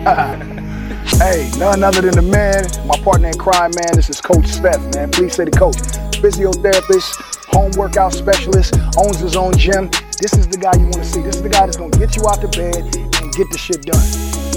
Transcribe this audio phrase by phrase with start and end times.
[1.20, 3.94] hey, none other than the man, my partner in crime, man.
[3.94, 5.10] This is Coach Steph, man.
[5.10, 5.76] Please say the coach.
[6.16, 9.90] Physiotherapist, home workout specialist, owns his own gym.
[10.18, 11.20] This is the guy you want to see.
[11.20, 13.58] This is the guy that's going to get you out the bed and get the
[13.58, 14.49] shit done.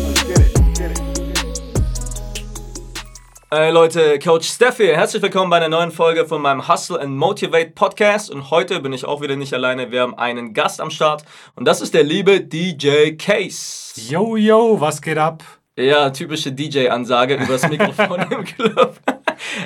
[3.55, 4.95] Hey Leute, Coach Steph hier.
[4.95, 8.31] Herzlich willkommen bei einer neuen Folge von meinem Hustle and Motivate Podcast.
[8.31, 9.91] Und heute bin ich auch wieder nicht alleine.
[9.91, 14.01] Wir haben einen Gast am Start und das ist der liebe DJ Case.
[14.09, 15.43] Yo, yo, was geht ab?
[15.77, 18.95] Ja, typische DJ-Ansage übers Mikrofon im Club.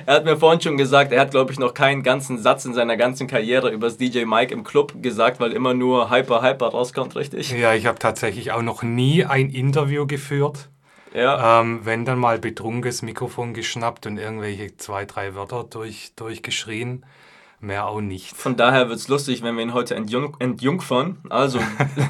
[0.05, 2.73] Er hat mir vorhin schon gesagt, er hat, glaube ich, noch keinen ganzen Satz in
[2.73, 7.15] seiner ganzen Karriere übers DJ Mike im Club gesagt, weil immer nur Hyper, Hyper rauskommt,
[7.15, 7.53] richtig?
[7.53, 10.67] Ja, ich habe tatsächlich auch noch nie ein Interview geführt.
[11.17, 11.61] Ja.
[11.61, 17.03] Ähm, wenn dann mal betrunkes Mikrofon geschnappt und irgendwelche zwei, drei Wörter durch, durchgeschrien.
[17.59, 18.37] Mehr auch nicht.
[18.37, 21.17] Von daher wird es lustig, wenn wir ihn heute entjung entjungfern.
[21.27, 21.59] Also,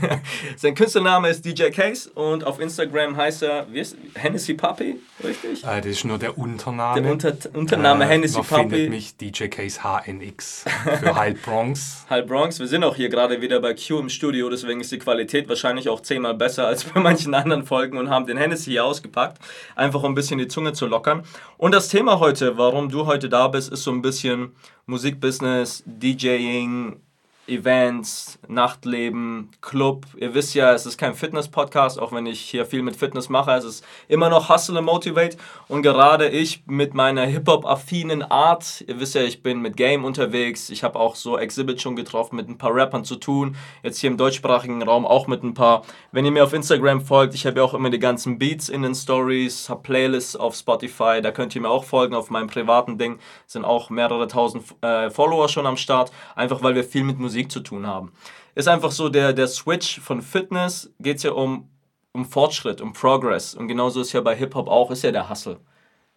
[0.57, 5.63] sein Künstlername ist DJ Case und auf Instagram heißt er, wie ist Hennessy Puppy, richtig?
[5.63, 7.01] Äh, das ist nur der Untername.
[7.01, 8.61] Der Unter Untername äh, Hennessy man Puppy.
[8.61, 10.65] findet mich DJ Case HNX
[10.99, 12.05] für Halt Bronx.
[12.09, 14.99] Halt Bronx, wir sind auch hier gerade wieder bei Q im Studio, deswegen ist die
[14.99, 18.83] Qualität wahrscheinlich auch zehnmal besser als bei manchen anderen Folgen und haben den Hennessy hier
[18.83, 19.37] ausgepackt,
[19.77, 21.23] einfach um ein bisschen die Zunge zu lockern.
[21.57, 24.51] Und das Thema heute, warum du heute da bist, ist so ein bisschen
[24.89, 26.99] Musikbusiness, DJing,
[27.47, 30.05] Events, Nachtleben, Club.
[30.17, 33.51] Ihr wisst ja, es ist kein Fitness-Podcast, auch wenn ich hier viel mit Fitness mache.
[33.51, 35.37] Es ist immer noch Hustle and Motivate.
[35.67, 40.69] Und gerade ich mit meiner Hip-Hop-affinen Art, ihr wisst ja, ich bin mit Game unterwegs.
[40.69, 43.55] Ich habe auch so Exhibit schon getroffen, mit ein paar Rappern zu tun.
[43.81, 45.83] Jetzt hier im deutschsprachigen Raum auch mit ein paar.
[46.11, 48.81] Wenn ihr mir auf Instagram folgt, ich habe ja auch immer die ganzen Beats in
[48.81, 51.21] den Stories, habe Playlists auf Spotify.
[51.21, 53.19] Da könnt ihr mir auch folgen auf meinem privaten Ding.
[53.45, 56.11] Sind auch mehrere tausend äh, Follower schon am Start.
[56.35, 58.11] Einfach weil wir viel mit Musik zu tun haben.
[58.55, 61.69] Ist einfach so, der, der Switch von Fitness geht es ja um,
[62.11, 63.53] um Fortschritt, um Progress.
[63.53, 65.59] Und genauso ist ja bei Hip-Hop auch, ist ja der Hustle.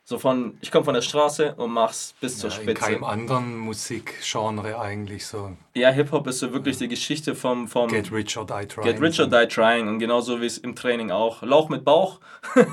[0.04, 2.80] So von, ich komme von der Straße und mach's bis zur Ja, in Spitze.
[2.80, 5.56] keinem anderen Musikgenre eigentlich so.
[5.74, 8.86] Ja, Hip-Hop ist so wirklich die Geschichte vom, vom Get rich or die trying.
[8.86, 9.86] Get rich or die trying.
[9.86, 11.42] Und genauso wie es im Training auch.
[11.42, 12.18] Lauch mit Bauch.
[12.54, 12.66] und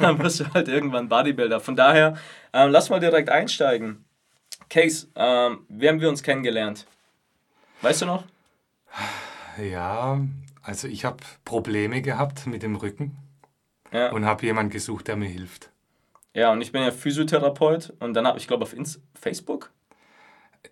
[0.00, 1.60] dann wirst du halt irgendwann Bodybuilder.
[1.60, 2.16] Von daher,
[2.52, 4.04] ähm, lass mal direkt einsteigen.
[4.70, 6.86] Case, ähm, wie haben wir uns kennengelernt?
[7.84, 8.24] Weißt du noch?
[9.62, 10.18] Ja,
[10.62, 13.14] also ich habe Probleme gehabt mit dem Rücken
[13.92, 14.10] Ja.
[14.10, 15.70] und habe jemanden gesucht, der mir hilft.
[16.32, 19.70] Ja, und ich bin ja Physiotherapeut und dann habe ich glaube auf Inst Facebook.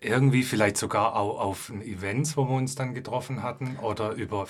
[0.01, 4.47] Irgendwie vielleicht sogar auch auf Events, wo wir uns dann getroffen hatten oder über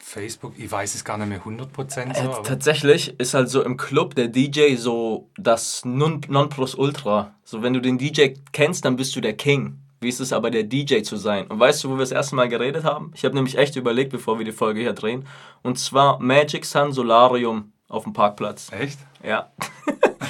[0.00, 0.54] Facebook.
[0.58, 2.40] Ich weiß es gar nicht mehr 100% so.
[2.40, 7.34] Äh, tatsächlich ist halt so im Club der DJ so das Non Nonplusultra.
[7.44, 9.78] So wenn du den DJ kennst, dann bist du der King.
[10.00, 11.46] Wie ist es aber der DJ zu sein?
[11.48, 13.12] Und weißt du, wo wir das erste Mal geredet haben?
[13.14, 15.26] Ich habe nämlich echt überlegt, bevor wir die Folge hier drehen.
[15.62, 18.70] Und zwar Magic Sun Solarium auf dem Parkplatz.
[18.72, 18.98] Echt?
[19.22, 19.50] Ja.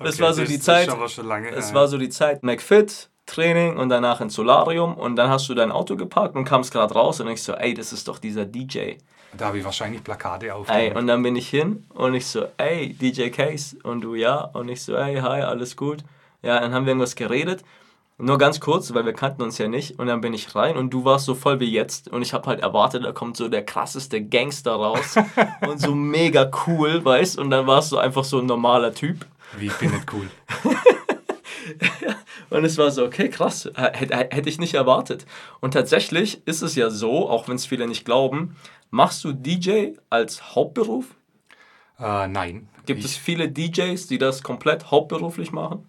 [0.00, 0.88] das Okay, war so die ist Zeit.
[0.88, 1.74] aber schon lange Es her.
[1.74, 5.70] war so die Zeit McFit, Training und danach ins Solarium und dann hast du dein
[5.70, 8.94] Auto geparkt und kamst gerade raus und ich so, ey, das ist doch dieser DJ.
[9.38, 10.96] Da habe ich wahrscheinlich Plakate Ey, aufgehängt.
[10.96, 14.68] und dann bin ich hin und ich so, ey, DJ Case und du ja und
[14.68, 15.98] ich so, ey, hi, alles gut.
[16.42, 17.62] Ja, dann haben wir irgendwas geredet.
[18.22, 19.98] Nur ganz kurz, weil wir kannten uns ja nicht.
[19.98, 22.06] Und dann bin ich rein und du warst so voll wie jetzt.
[22.06, 25.16] Und ich habe halt erwartet, da kommt so der krasseste Gangster raus.
[25.68, 29.26] und so mega cool, weißt Und dann warst du einfach so ein normaler Typ.
[29.58, 30.30] Wie ich bin nicht cool.
[32.50, 35.26] Und es war so, okay, krass, hätte, ich nicht erwartet.
[35.60, 38.56] Und tatsächlich ist es ja so, auch wenn es viele nicht glauben,
[38.90, 41.06] machst du DJ als Hauptberuf?
[41.98, 42.68] Äh, nein.
[42.86, 45.86] Gibt ich, es viele DJs, die das komplett hauptberuflich machen?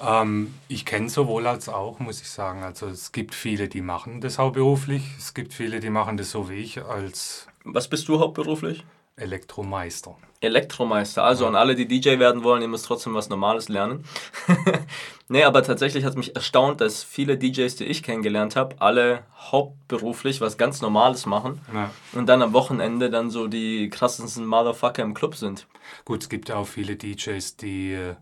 [0.00, 2.62] Ähm, ich kenne sowohl als auch, muss ich sagen.
[2.62, 5.02] Also es gibt viele, die machen das hauptberuflich.
[5.18, 8.84] Es gibt viele, die machen das so wie ich als Was bist du hauptberuflich?
[9.18, 10.16] Elektromeister.
[10.40, 11.24] Elektromeister.
[11.24, 14.04] Also an alle, die DJ werden wollen, ihr müsst trotzdem was Normales lernen.
[15.28, 19.22] nee, aber tatsächlich hat es mich erstaunt, dass viele DJs, die ich kennengelernt habe, alle
[19.38, 21.90] hauptberuflich was ganz Normales machen Ja.
[22.12, 25.66] und dann am Wochenende dann so die krassesten Motherfucker im Club sind.
[26.04, 28.16] Gut, es gibt auch viele DJs, die äh,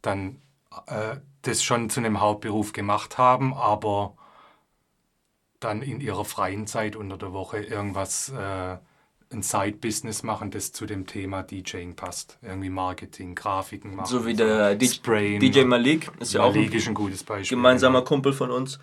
[0.00, 0.40] dann
[0.86, 4.16] äh, das schon zu einem Hauptberuf gemacht haben, aber
[5.60, 8.78] dann in ihrer freien Zeit unter der Woche irgendwas, äh,
[9.32, 12.38] ein Side-Business machen, das zu dem Thema DJing passt.
[12.42, 14.06] Irgendwie Marketing, Grafiken machen.
[14.08, 15.40] So wie der DJ, Sprayen.
[15.40, 17.56] DJ Malik ist ja auch Malik ein ist ein gutes Beispiel.
[17.56, 18.78] gemeinsamer Kumpel von uns.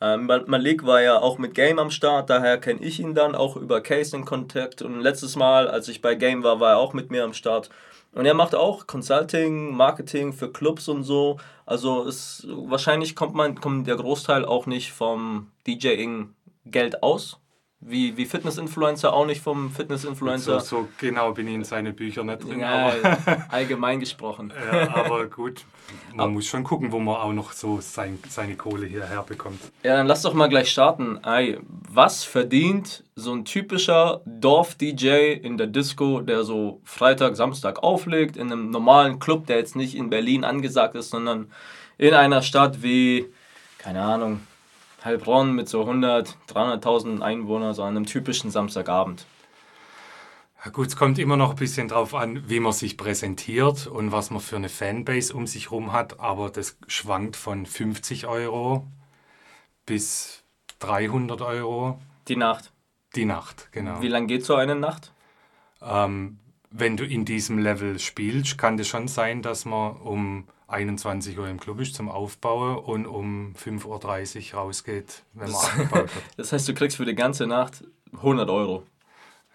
[0.00, 3.34] Ähm, Ma- Malik war ja auch mit Game am Start, daher kenne ich ihn dann
[3.34, 4.82] auch über Case in Kontakt.
[4.82, 7.70] Und letztes Mal, als ich bei Game war, war er auch mit mir am Start.
[8.12, 11.38] Und er macht auch Consulting, Marketing für Clubs und so.
[11.66, 16.34] Also ist, wahrscheinlich kommt, man, kommt der Großteil auch nicht vom DJing
[16.64, 17.38] Geld aus.
[17.80, 20.58] Wie, wie Fitness-Influencer, auch nicht vom Fitness-Influencer.
[20.60, 22.58] So, so genau bin ich in seine Bücher nicht drin.
[22.58, 22.92] Ja,
[23.50, 24.52] allgemein gesprochen.
[24.72, 25.64] ja, aber gut,
[26.12, 29.60] man muss schon gucken, wo man auch noch so sein, seine Kohle hierher bekommt.
[29.84, 31.20] Ja, dann lass doch mal gleich starten.
[31.24, 38.36] Ey, was verdient so ein typischer Dorf-DJ in der Disco, der so Freitag, Samstag auflegt,
[38.36, 41.48] in einem normalen Club, der jetzt nicht in Berlin angesagt ist, sondern
[41.96, 43.26] in einer Stadt wie,
[43.78, 44.40] keine Ahnung,
[45.04, 49.26] Heilbronn mit so 100, 300.000 Einwohnern, so an einem typischen Samstagabend.
[50.64, 54.10] Ja gut, es kommt immer noch ein bisschen drauf an, wie man sich präsentiert und
[54.10, 58.86] was man für eine Fanbase um sich herum hat, aber das schwankt von 50 Euro
[59.86, 60.42] bis
[60.80, 62.72] 300 Euro Die Nacht.
[63.14, 64.02] die Nacht, genau.
[64.02, 65.12] Wie lange geht so eine Nacht?
[65.80, 66.38] Ähm,
[66.70, 71.48] wenn du in diesem Level spielst, kann das schon sein, dass man um 21 Uhr
[71.48, 76.22] im Club ist zum Aufbauen und um 5.30 Uhr rausgeht, wenn man abgebaut hat.
[76.36, 77.84] Das heißt, du kriegst für die ganze Nacht
[78.14, 78.84] 100 Euro.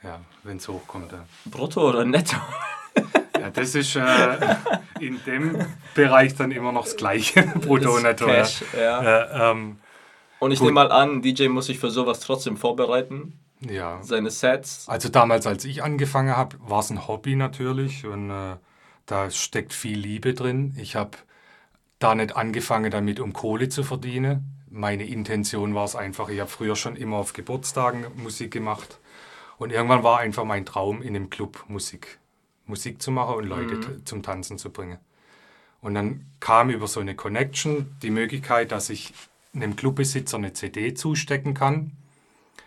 [0.04, 1.12] Ja, wenn es hochkommt.
[1.12, 1.26] Ja.
[1.46, 2.36] Brutto oder netto?
[3.40, 4.38] ja, das ist äh,
[5.00, 5.66] in dem
[5.96, 8.26] Bereich dann immer noch das Gleiche, brutto Das netto.
[8.26, 9.04] Cash, ja.
[9.04, 9.22] Ja.
[9.22, 9.80] Äh, ähm,
[10.40, 10.66] Und ich Gut.
[10.68, 13.40] nehme mal an, DJ muss sich für sowas trotzdem vorbereiten.
[13.62, 14.00] ja.
[14.02, 14.90] Seine Sets.
[14.90, 18.56] Also damals, als ich angefangen habe, war es ein Hobby natürlich und äh,
[19.06, 20.76] da steckt viel Liebe drin.
[20.78, 21.18] Ich habe
[22.00, 24.46] da nicht angefangen damit, um Kohle zu verdienen.
[24.70, 29.00] Meine Intention war es einfach, ich habe früher schon immer auf Geburtstagen Musik gemacht
[29.58, 32.20] und irgendwann war einfach mein Traum, in einem Club Musik,
[32.66, 34.98] Musik zu machen und Leute t- zum Tanzen zu bringen.
[35.82, 39.14] Und dann kam über so eine Connection die Möglichkeit, dass ich
[39.54, 41.92] einem Clubbesitzer eine CD zustecken kann.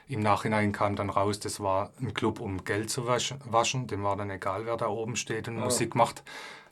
[0.09, 3.87] Im Nachhinein kam dann raus, das war ein Club, um Geld zu waschen.
[3.89, 6.23] Dem war dann egal, wer da oben steht und Musik macht.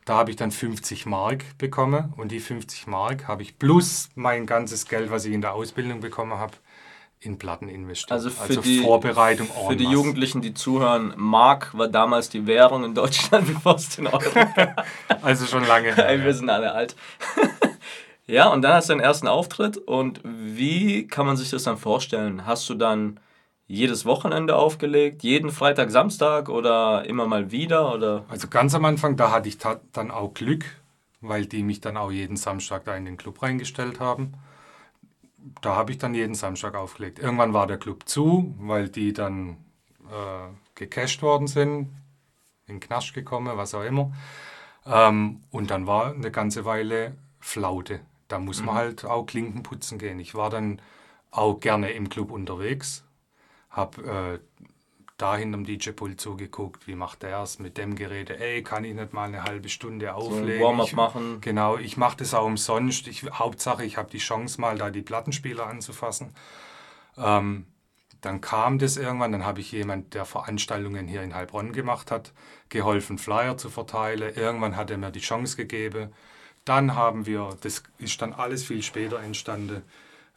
[0.04, 4.46] Da habe ich dann 50 Mark bekommen und die 50 Mark habe ich plus mein
[4.46, 6.52] ganzes Geld, was ich in der Ausbildung bekommen habe,
[7.20, 8.12] in Platten investiert.
[8.12, 9.84] Also für die Vorbereitung Für en die.
[9.84, 14.20] Jugendlichen, die zuhören, Mark war damals die Währung in Deutschland, bevor es den Euro.
[15.22, 16.14] Also schon lange her.
[16.14, 16.24] Ja.
[16.24, 16.94] wir sind alle alt.
[18.26, 19.76] Ja, und dann hast du deinen ersten Auftritt.
[19.76, 22.46] Und wie kann man sich das dann vorstellen?
[22.46, 23.20] Hast du dann
[23.66, 27.94] jedes Wochenende aufgelegt, jeden Freitag, Samstag oder immer mal wieder?
[27.94, 28.24] Oder?
[28.28, 30.64] Also ganz am Anfang, da hatte ich dann auch Glück,
[31.20, 34.34] weil die mich dann auch jeden Samstag da in den Club reingestellt haben.
[35.60, 37.18] Da habe ich dann jeden Samstag aufgelegt.
[37.18, 39.58] Irgendwann war der Club zu, weil die dann
[40.10, 41.90] äh, gecasht worden sind,
[42.66, 44.12] in den Knast gekommen, was auch immer.
[44.86, 48.00] Ähm, und dann war eine ganze Weile Flaute.
[48.34, 50.18] Da muss man halt auch Klinken putzen gehen.
[50.18, 50.82] Ich war dann
[51.30, 53.04] auch gerne im Club unterwegs,
[53.70, 54.68] habe äh,
[55.18, 59.12] da hinterm DJ-Pult zugeguckt, wie macht der es mit dem Gerät, ey, kann ich nicht
[59.12, 60.60] mal eine halbe Stunde auflegen?
[60.64, 61.40] Warm-up Ich- machen.
[61.42, 63.06] Genau, ich mache das auch umsonst.
[63.06, 66.34] Ich, Hauptsache, ich habe die Chance, mal da die Plattenspieler anzufassen.
[67.16, 67.66] Ähm,
[68.20, 72.32] dann kam das irgendwann, dann habe ich jemand, der Veranstaltungen hier in Heilbronn gemacht hat,
[72.68, 74.34] geholfen, Flyer zu verteilen.
[74.34, 76.12] Irgendwann hat er mir die Chance gegeben.
[76.64, 79.82] Dann haben wir, das ist dann alles viel später entstanden,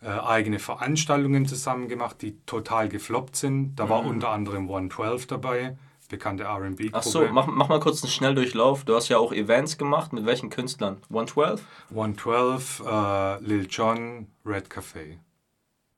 [0.01, 3.75] äh, eigene Veranstaltungen zusammen gemacht, die total gefloppt sind.
[3.75, 5.77] Da war unter anderem 112 dabei,
[6.09, 6.91] bekannte RB-Gruppe.
[6.93, 8.83] Ach so, mach, mach mal kurz einen Schnelldurchlauf.
[8.83, 10.13] Du hast ja auch Events gemacht.
[10.13, 10.97] Mit welchen Künstlern?
[11.09, 11.61] 112?
[11.89, 15.17] 112, äh, Lil Jon, Red Café.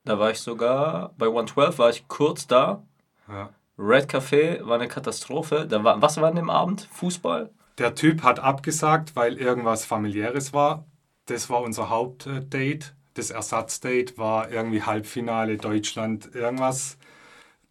[0.05, 2.83] Da war ich sogar, bei 112 war ich kurz da.
[3.27, 3.49] Ja.
[3.77, 5.65] Red Café war eine Katastrophe.
[5.67, 6.88] Da war, was war an dem Abend?
[6.91, 7.50] Fußball?
[7.79, 10.86] Der Typ hat abgesagt, weil irgendwas familiäres war.
[11.25, 12.93] Das war unser Hauptdate.
[13.13, 16.98] Das Ersatzdate war irgendwie Halbfinale Deutschland irgendwas.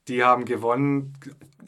[0.08, 1.14] Die haben gewonnen.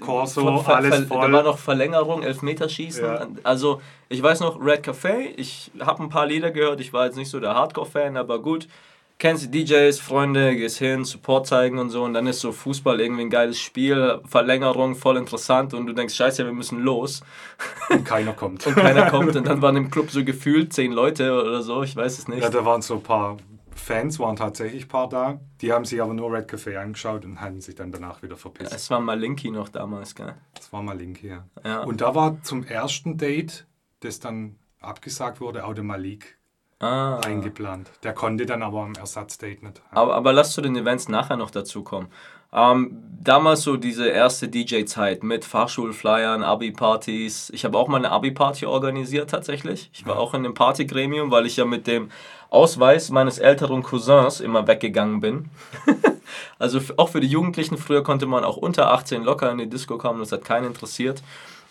[0.00, 1.42] Corso, Ver- alles ver- Da war voll.
[1.42, 3.04] noch Verlängerung, Elfmeterschießen.
[3.04, 3.28] Ja.
[3.42, 6.80] Also, ich weiß noch, Red Café, ich habe ein paar Lieder gehört.
[6.80, 8.66] Ich war jetzt nicht so der Hardcore-Fan, aber gut.
[9.20, 12.04] Kennst die DJs, Freunde, gehst hin, Support zeigen und so.
[12.04, 15.74] Und dann ist so Fußball irgendwie ein geiles Spiel, Verlängerung, voll interessant.
[15.74, 17.20] Und du denkst, scheiße, wir müssen los.
[17.90, 18.66] Und keiner kommt.
[18.66, 19.36] Und keiner kommt.
[19.36, 22.42] Und dann waren im Club so gefühlt zehn Leute oder so, ich weiß es nicht.
[22.42, 23.36] Ja, da waren so ein paar
[23.76, 25.38] Fans, waren tatsächlich ein paar da.
[25.60, 28.72] Die haben sich aber nur Red Café angeschaut und haben sich dann danach wieder verpisst.
[28.72, 30.34] Es war Malinki noch damals, gell?
[30.54, 31.44] Das war mal Link hier.
[31.62, 31.82] Ja.
[31.82, 33.66] Und da war zum ersten Date,
[34.00, 36.38] das dann abgesagt wurde, auch der Malik
[36.80, 37.20] Ah.
[37.20, 37.90] eingeplant.
[38.02, 39.82] Der konnte dann aber am Ersatzdate nicht.
[39.90, 42.08] Aber, aber lass zu den Events nachher noch dazu kommen.
[42.52, 47.50] Ähm, damals so diese erste DJ-Zeit mit Fahrschulflyern, Abi-Partys.
[47.54, 49.90] Ich habe auch mal eine Abi-Party organisiert tatsächlich.
[49.92, 52.10] Ich war auch in dem Partygremium, weil ich ja mit dem
[52.48, 55.50] Ausweis meines älteren Cousins immer weggegangen bin.
[56.58, 59.98] also auch für die Jugendlichen, früher konnte man auch unter 18 locker in die Disco
[59.98, 61.22] kommen, das hat keinen interessiert.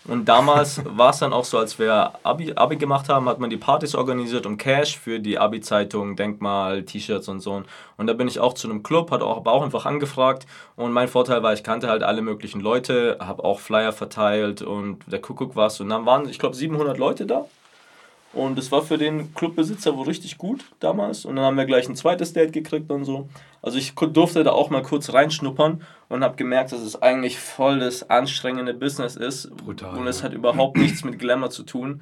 [0.05, 3.49] Und damals war es dann auch so, als wir Abi, Abi gemacht haben, hat man
[3.49, 7.63] die Partys organisiert um Cash für die Abi-Zeitung, Denkmal, T-Shirts und so.
[7.97, 10.45] Und da bin ich auch zu einem Club, hat auch, aber auch einfach angefragt.
[10.75, 15.03] Und mein Vorteil war, ich kannte halt alle möglichen Leute, habe auch Flyer verteilt und
[15.11, 15.79] der Kuckuck was.
[15.79, 17.45] Und dann waren, ich glaube, 700 Leute da.
[18.33, 21.25] Und das war für den Clubbesitzer wohl richtig gut damals.
[21.25, 23.27] Und dann haben wir gleich ein zweites Date gekriegt und so.
[23.61, 27.79] Also ich durfte da auch mal kurz reinschnuppern und habe gemerkt, dass es eigentlich voll
[27.79, 29.49] das anstrengende Business ist.
[29.57, 32.01] Brutal, und es hat überhaupt nichts mit Glamour zu tun.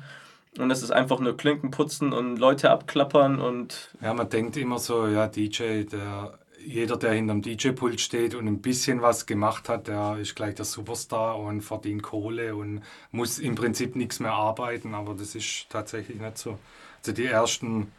[0.59, 4.79] Und es ist einfach nur Klinken putzen und Leute abklappern und Ja, man denkt immer
[4.79, 9.87] so, ja, DJ, der, jeder, der hinterm DJ-Pult steht und ein bisschen was gemacht hat,
[9.87, 12.81] der ist gleich der Superstar und verdient Kohle und
[13.11, 16.59] muss im Prinzip nichts mehr arbeiten, aber das ist tatsächlich nicht so.
[16.99, 17.91] Also die ersten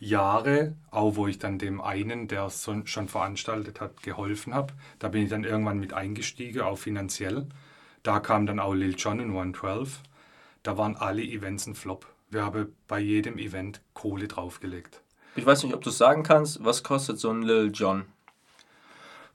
[0.00, 5.08] Jahre, auch wo ich dann dem einen, der es schon veranstaltet hat, geholfen habe, da
[5.08, 7.46] bin ich dann irgendwann mit eingestiegen, auch finanziell.
[8.02, 10.02] Da kam dann auch Lil Jon und 112.
[10.64, 12.06] Da waren alle Events ein Flop.
[12.30, 15.02] Wir haben bei jedem Event Kohle draufgelegt.
[15.38, 18.04] Ich weiß nicht, ob du es sagen kannst, was kostet so ein Lil Jon?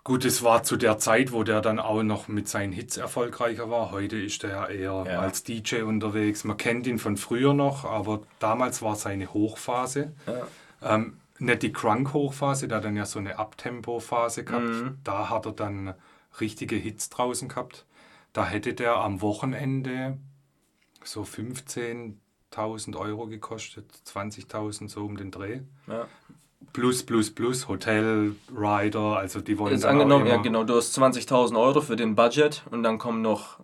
[0.04, 3.70] Gut, es war zu der Zeit, wo der dann auch noch mit seinen Hits erfolgreicher
[3.70, 3.92] war.
[3.92, 5.20] Heute ist er eher Ja.
[5.22, 6.44] als DJ unterwegs.
[6.44, 10.14] Man kennt ihn von früher noch, aber damals war seine Hochphase.
[10.28, 10.96] Ja.
[10.96, 14.66] Ähm, nicht die Crunk-Hochphase, der hat dann ja so eine Abtempo-Phase gehabt.
[14.66, 14.98] Mhm.
[15.06, 15.94] Da hat er dann
[16.42, 17.86] richtige Hits draußen gehabt.
[18.34, 20.18] Da hätte der am Wochenende
[21.06, 21.24] so
[22.54, 25.60] 15.000 Euro gekostet, 20.000 so um den Dreh.
[25.88, 26.08] Ja.
[26.72, 31.60] Plus, plus, plus, Hotel, Rider, also die wollen Jetzt angenommen, ja genau, du hast 20.000
[31.60, 33.60] Euro für den Budget und dann kommen noch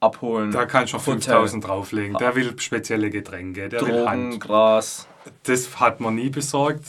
[0.00, 1.20] abholen, Da kannst du noch Hotel.
[1.22, 2.16] 5000 drauflegen.
[2.18, 4.40] Der will spezielle Getränke, der will Drogen, Hand.
[4.40, 5.08] Gras.
[5.44, 6.84] Das hat man nie besorgt.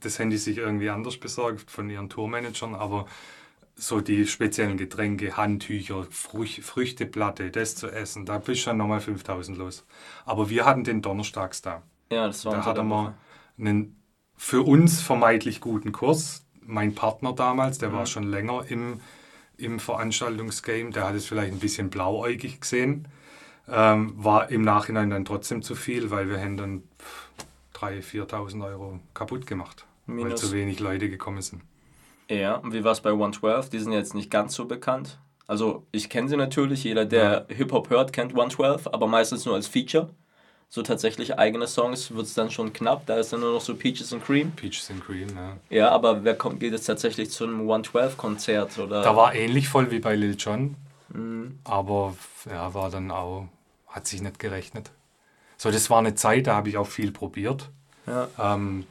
[0.00, 3.06] Das haben die sich irgendwie anders besorgt von ihren Tourmanagern, aber
[3.76, 9.00] so die speziellen Getränke, Handtücher, Früch Früchteplatte, das zu essen, da bist du dann nochmal
[9.00, 9.84] 5000 los.
[10.24, 11.82] Aber wir hatten den donnerstags da.
[12.10, 13.14] Ja, das war Da unter hatte der man Woche.
[13.58, 13.96] einen
[14.36, 16.44] für uns vermeintlich guten Kurs.
[16.60, 17.94] Mein Partner damals, der Mhm.
[17.94, 19.00] war schon länger im,
[19.56, 23.08] im Veranstaltungsgame, der hat es vielleicht ein bisschen blauäugig gesehen.
[23.68, 26.82] Ähm, war im Nachhinein dann trotzdem zu viel, weil wir haben dann
[27.74, 30.40] 3.000, 4.000 Euro kaputt gemacht, weil Minus.
[30.40, 31.62] zu wenig Leute gekommen sind.
[32.28, 33.68] Ja, und wie war es bei 112?
[33.70, 35.18] Die sind jetzt nicht ganz so bekannt.
[35.46, 39.66] Also ich kenne sie natürlich, jeder, der Hip-Hop hört, kennt 112, aber meistens nur als
[39.66, 40.08] Feature.
[40.70, 43.76] So tatsächlich eigene Songs wird es dann schon knapp, da ist dann nur noch so
[43.76, 44.50] Peaches and Cream.
[44.52, 45.56] Peaches and Cream, ja.
[45.70, 48.78] Ja, aber wer kommt, geht jetzt tatsächlich zu einem 112-Konzert?
[48.78, 49.02] oder?
[49.02, 50.76] Da war ähnlich voll wie bei Lil Jon,
[51.12, 51.58] Mhm.
[51.64, 52.16] aber
[52.50, 53.46] ja, war dann auch,
[53.86, 54.90] hat sich nicht gerechnet.
[55.58, 57.70] So, das war eine Zeit, da habe ich auch viel probiert.
[58.06, 58.28] Ja.
[58.38, 58.84] Ähm,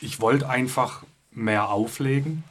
[0.00, 2.42] ich wollte einfach mehr auflegen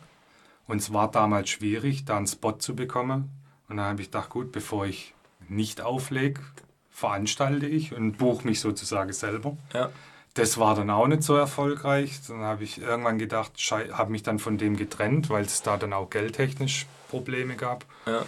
[0.68, 3.32] und es war damals schwierig, da einen Spot zu bekommen.
[3.70, 5.14] Und dann habe ich gedacht, gut, bevor ich
[5.50, 6.42] nicht auflege,
[6.90, 9.58] veranstalte ich und buche mich sozusagen selber.
[9.74, 9.90] Ja.
[10.34, 12.20] Das war dann auch nicht so erfolgreich.
[12.28, 15.94] Dann habe ich irgendwann gedacht, habe mich dann von dem getrennt, weil es da dann
[15.94, 17.86] auch geldtechnisch Probleme gab.
[18.06, 18.24] Ja.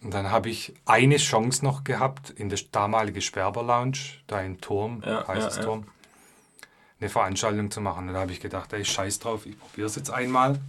[0.00, 4.60] Und dann habe ich eine Chance noch gehabt in der damalige Sperber Lounge, da in
[4.60, 5.62] Turm, Ja, heißt ja.
[5.64, 5.86] Turm,
[7.00, 8.08] eine Veranstaltung zu machen.
[8.08, 10.60] Und da habe ich gedacht, ey, scheiß drauf, ich probiere es jetzt einmal.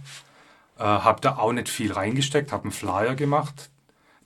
[0.80, 3.68] Äh, habe da auch nicht viel reingesteckt, habe einen Flyer gemacht,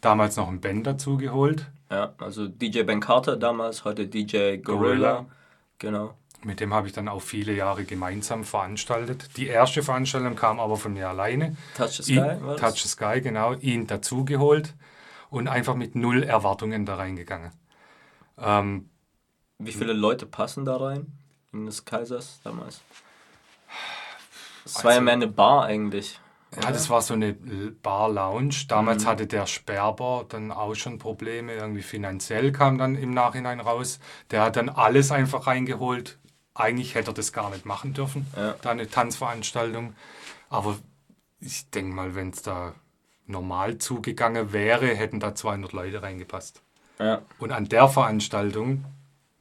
[0.00, 1.66] damals noch einen Band dazu geholt.
[1.90, 4.62] Ja, also DJ Ben Carter damals, heute DJ Gorilla.
[4.62, 5.26] Gorilla.
[5.80, 6.14] Genau.
[6.44, 9.36] Mit dem habe ich dann auch viele Jahre gemeinsam veranstaltet.
[9.36, 11.56] Die erste Veranstaltung kam aber von mir alleine.
[11.76, 12.60] Touch the Sky, Ihn, das?
[12.60, 13.54] Touch the Sky, genau.
[13.54, 14.74] Ihn dazugeholt
[15.30, 17.50] und einfach mit null Erwartungen da reingegangen.
[18.38, 18.88] Ähm,
[19.58, 21.06] Wie viele Leute passen da rein
[21.52, 22.80] in des Kaisers damals?
[24.64, 26.20] Es war ja Also- mehr eine Bar eigentlich.
[26.62, 28.54] Ja, das war so eine Bar-Lounge.
[28.68, 29.08] Damals Mhm.
[29.08, 31.54] hatte der Sperber dann auch schon Probleme.
[31.54, 33.98] Irgendwie finanziell kam dann im Nachhinein raus.
[34.30, 36.18] Der hat dann alles einfach reingeholt.
[36.54, 38.54] Eigentlich hätte er das gar nicht machen dürfen, Ja.
[38.62, 39.94] da eine Tanzveranstaltung.
[40.48, 40.76] Aber
[41.40, 42.74] ich denke mal, wenn es da
[43.26, 46.62] normal zugegangen wäre, hätten da 200 Leute reingepasst.
[47.00, 47.22] Ja.
[47.38, 48.84] Und an der Veranstaltung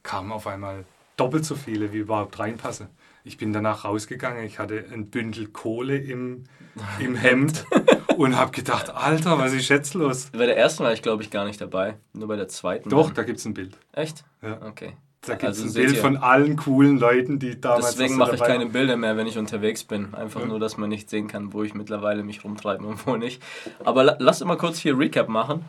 [0.01, 0.85] kamen auf einmal
[1.17, 2.87] doppelt so viele, wie überhaupt reinpassen.
[3.23, 6.45] Ich bin danach rausgegangen, ich hatte ein Bündel Kohle im,
[6.99, 7.65] im Hemd
[8.17, 10.29] und habe gedacht, Alter, was ist jetzt los?
[10.31, 11.95] Bei der ersten war ich, glaube ich, gar nicht dabei.
[12.13, 12.89] Nur bei der zweiten.
[12.89, 13.15] Doch, dann.
[13.15, 13.77] da gibt es ein Bild.
[13.91, 14.23] Echt?
[14.41, 14.59] Ja.
[14.67, 14.93] Okay.
[15.25, 18.31] Da gibt es Also ein Bild von allen coolen Leuten, die damals Deswegen noch so
[18.33, 18.71] mache ich keine waren.
[18.73, 20.13] Bilder mehr, wenn ich unterwegs bin.
[20.13, 20.47] Einfach Ja.
[20.47, 23.41] nur, dass man nicht sehen kann, wo ich mittlerweile mich rumtreibe und wo nicht.
[23.85, 25.63] Aber la lass immer kurz hier Recap machen.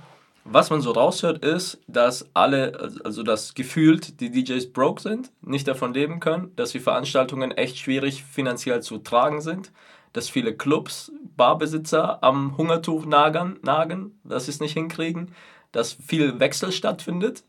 [0.47, 5.67] Was man so raushört, ist, dass alle, also dass gefühlt die DJs broke sind, nicht
[5.67, 9.73] davon leben können, dass die Veranstaltungen echt schwierig finanziell zu tragen sind,
[10.15, 15.35] dass viele Clubs, Barbesitzer am Hungertuch nagern, nagen, dass sie es nicht hinkriegen,
[15.73, 17.45] dass viel Wechsel stattfindet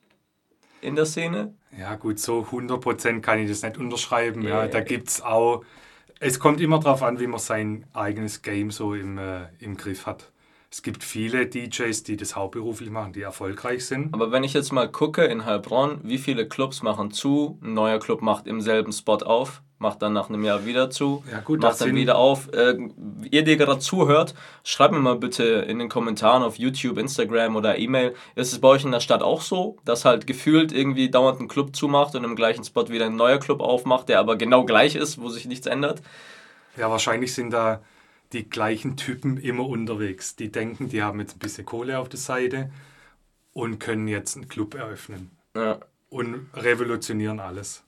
[0.82, 1.54] in der Szene.
[1.78, 4.42] Ja, gut, so 100% kann ich das nicht unterschreiben.
[4.42, 5.64] Ja, ja da gibt es auch,
[6.20, 10.08] es kommt immer darauf an, wie man sein eigenes Game so im, äh, im Griff
[10.08, 10.32] hat.
[10.72, 14.14] Es gibt viele DJs, die das hauptberuflich machen, die erfolgreich sind.
[14.14, 18.00] Aber wenn ich jetzt mal gucke in Heilbronn, wie viele Clubs machen zu, ein neuer
[18.00, 21.62] Club macht im selben Spot auf, macht dann nach einem Jahr wieder zu, ja, gut,
[21.62, 22.52] macht dann wieder auf.
[22.54, 22.78] Äh,
[23.30, 27.78] ihr, die gerade zuhört, schreibt mir mal bitte in den Kommentaren auf YouTube, Instagram oder
[27.78, 31.42] E-Mail, ist es bei euch in der Stadt auch so, dass halt gefühlt irgendwie dauernd
[31.42, 34.64] ein Club zumacht und im gleichen Spot wieder ein neuer Club aufmacht, der aber genau
[34.64, 36.02] gleich ist, wo sich nichts ändert?
[36.78, 37.82] Ja, wahrscheinlich sind da
[38.34, 40.36] die gleichen Typen immer unterwegs.
[40.36, 42.72] Die denken, die haben jetzt ein bisschen Kohle auf der Seite
[43.54, 45.32] und können jetzt einen Club eröffnen.
[45.56, 45.80] Ja.
[46.10, 47.85] Und revolutionieren alles.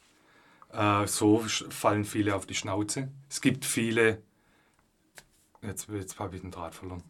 [0.71, 3.09] Äh, so fallen viele auf die Schnauze.
[3.29, 4.21] Es gibt viele.
[5.62, 7.03] Jetzt, jetzt habe ich den Draht verloren.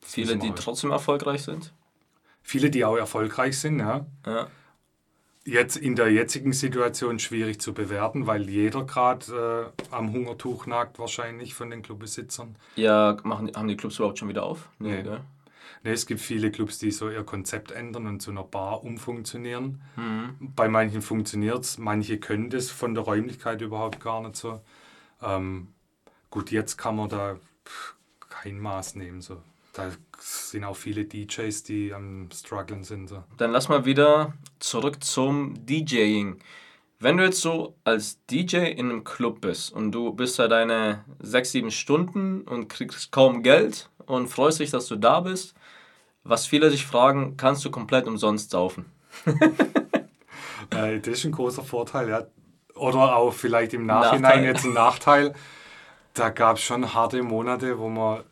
[0.00, 1.72] Das viele, die trotzdem erfolgreich sind?
[2.42, 4.06] Viele, die auch erfolgreich sind, ja.
[4.26, 4.48] ja.
[5.44, 10.98] Jetzt in der jetzigen Situation schwierig zu bewerten, weil jeder gerade äh, am Hungertuch nagt,
[10.98, 12.56] wahrscheinlich von den Clubbesitzern.
[12.76, 14.68] Ja, machen, haben die Clubs überhaupt schon wieder auf?
[14.78, 15.18] Nee, nee.
[15.82, 19.80] Nee, es gibt viele Clubs, die so ihr Konzept ändern und zu einer Bar umfunktionieren.
[19.96, 20.52] Mhm.
[20.54, 24.60] Bei manchen funktioniert es, manche können das von der Räumlichkeit überhaupt gar nicht so.
[25.22, 25.68] Ähm,
[26.28, 27.36] gut, jetzt kann man da
[28.28, 29.22] kein Maß nehmen.
[29.22, 29.42] So.
[29.72, 33.08] Da sind auch viele DJs, die am struggeln sind.
[33.08, 33.24] So.
[33.38, 36.40] Dann lass mal wieder zurück zum DJing.
[36.98, 41.04] Wenn du jetzt so als DJ in einem Club bist und du bist da deine
[41.18, 45.54] sechs, sieben Stunden und kriegst kaum Geld und freust dich, dass du da bist,
[46.24, 48.86] was viele sich fragen, kannst du komplett umsonst saufen?
[50.70, 52.26] äh, das ist ein großer Vorteil, ja.
[52.74, 54.44] Oder auch vielleicht im Nachhinein Nachteil.
[54.44, 55.34] jetzt ein Nachteil.
[56.14, 58.24] Da gab es schon harte Monate, wo man.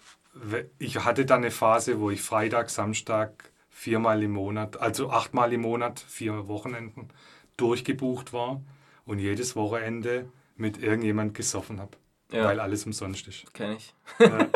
[0.78, 5.62] Ich hatte da eine Phase, wo ich Freitag, Samstag viermal im Monat, also achtmal im
[5.62, 7.08] Monat, vier Wochenenden
[7.56, 8.61] durchgebucht war
[9.04, 11.97] und jedes Wochenende mit irgendjemand gesoffen habe.
[12.32, 12.44] Ja.
[12.44, 13.52] Weil alles umsonst ist.
[13.54, 13.94] Kenn ich.
[14.18, 14.49] Ja.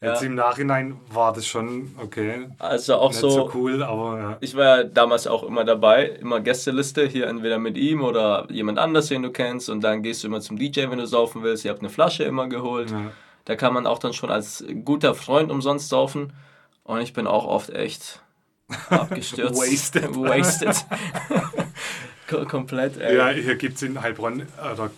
[0.00, 0.28] Jetzt ja.
[0.28, 2.48] im Nachhinein war das schon okay.
[2.60, 4.36] Also auch Nicht so, so cool, aber ja.
[4.40, 8.78] Ich war ja damals auch immer dabei, immer Gästeliste, hier entweder mit ihm oder jemand
[8.78, 9.68] anders, den du kennst.
[9.68, 11.64] Und dann gehst du immer zum DJ, wenn du saufen willst.
[11.64, 12.92] Ihr habt eine Flasche immer geholt.
[12.92, 13.10] Ja.
[13.44, 16.32] Da kann man auch dann schon als guter Freund umsonst saufen.
[16.84, 18.22] Und ich bin auch oft echt
[18.90, 19.60] abgestürzt.
[19.60, 20.14] Wasted.
[20.14, 20.76] Wasted.
[22.48, 23.16] Komplett, ey.
[23.16, 24.90] Ja, hier gibt es in Heilbronn, oder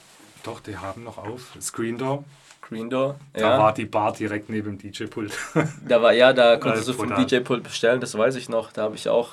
[0.42, 2.24] doch, die haben noch auf, Screen Door.
[2.70, 3.16] Screen Door.
[3.32, 5.32] Da war die Bar direkt neben dem DJ-Pult.
[5.88, 8.70] da war, ja, da konntest du vom DJ-Pult bestellen, das weiß ich noch.
[8.70, 9.30] Da habe ich auch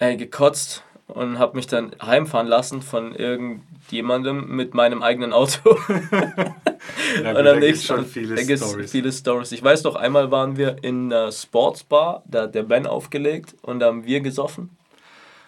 [0.00, 5.78] äh, gekotzt und habe mich dann heimfahren lassen von irgendjemandem mit meinem eigenen Auto.
[7.22, 8.90] ja, und am nächsten schon viele da Stories.
[8.90, 9.52] viele Stories.
[9.52, 13.78] Ich weiß noch, einmal waren wir in einer Sportsbar, da hat der Ben aufgelegt und
[13.78, 14.76] da haben wir gesoffen.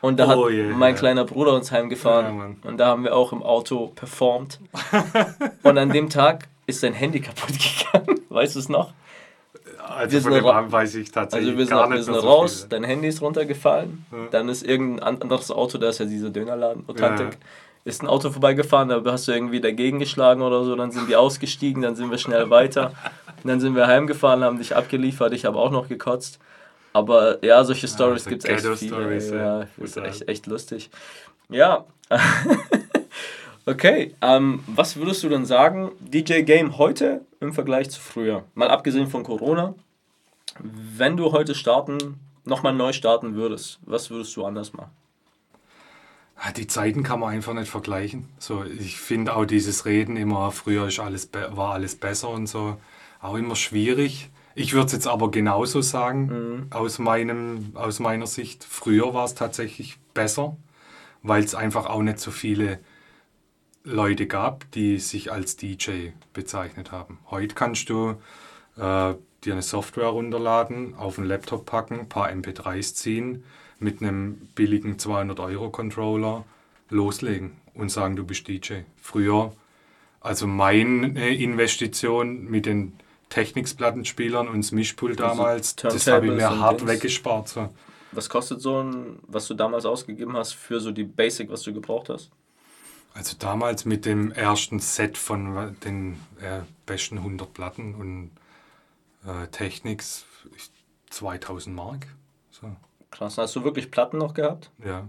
[0.00, 0.98] Und da oh, hat yeah, mein yeah.
[0.98, 2.38] kleiner Bruder uns heimgefahren.
[2.38, 4.60] Ja, und da haben wir auch im Auto performt.
[5.62, 7.54] und an dem Tag ist sein Handy kaputt
[7.92, 8.20] gegangen.
[8.28, 8.92] Weißt du es noch?
[9.86, 12.68] Also von dem weiß ich tatsächlich also wir sind, gar nicht wir sind raus, so
[12.68, 14.18] dein Handy ist runtergefallen, ja.
[14.30, 17.38] dann ist irgendein anderes Auto, da ist ja dieser Dönerladen, Authentic, ja.
[17.84, 21.16] ist ein Auto vorbeigefahren, da hast du irgendwie dagegen geschlagen oder so, dann sind die
[21.16, 22.92] ausgestiegen, dann sind wir schnell weiter,
[23.44, 26.38] dann sind wir heimgefahren, haben dich abgeliefert, ich habe auch noch gekotzt.
[26.94, 28.94] Aber ja, solche Stories ja, gibt es echt viele.
[28.94, 29.66] Stories, ja, ja.
[29.78, 30.90] ist echt, echt lustig.
[31.50, 31.84] Ja.
[33.66, 38.44] Okay, ähm, was würdest du denn sagen, DJ Game heute im Vergleich zu früher?
[38.54, 39.74] Mal abgesehen von Corona,
[40.60, 44.90] wenn du heute starten, nochmal neu starten würdest, was würdest du anders machen?
[46.36, 48.28] Ah, die Zeiten kann man einfach nicht vergleichen.
[48.38, 52.76] So, ich finde auch dieses Reden immer, früher ist alles war alles besser und so,
[53.22, 54.30] auch immer schwierig.
[54.54, 56.66] Ich würde es jetzt aber genauso sagen, mhm.
[56.70, 58.62] aus, meinem, aus meiner Sicht.
[58.62, 60.56] Früher war es tatsächlich besser,
[61.22, 62.78] weil es einfach auch nicht so viele
[63.84, 67.18] Leute gab, die sich als DJ bezeichnet haben.
[67.30, 68.16] Heute kannst du
[68.76, 73.44] äh, dir eine Software runterladen, auf einen Laptop packen, ein paar MP3s ziehen,
[73.78, 76.44] mit einem billigen 200-Euro-Controller
[76.88, 78.80] loslegen und sagen, du bist DJ.
[78.96, 79.52] Früher,
[80.20, 82.94] also meine Investition mit den
[83.28, 86.90] Technics-Plattenspielern und das Mischpult also damals, das habe ich mir hart Dings.
[86.90, 87.48] weggespart.
[87.48, 87.68] So.
[88.12, 91.74] Was kostet so ein, was du damals ausgegeben hast für so die Basic, was du
[91.74, 92.30] gebraucht hast?
[93.14, 98.30] Also damals mit dem ersten Set von den äh, besten 100 Platten und
[99.24, 100.24] äh, Technics
[101.10, 102.08] 2000 Mark.
[102.50, 102.74] So.
[103.10, 104.70] Krass, hast du wirklich Platten noch gehabt?
[104.84, 105.08] Ja.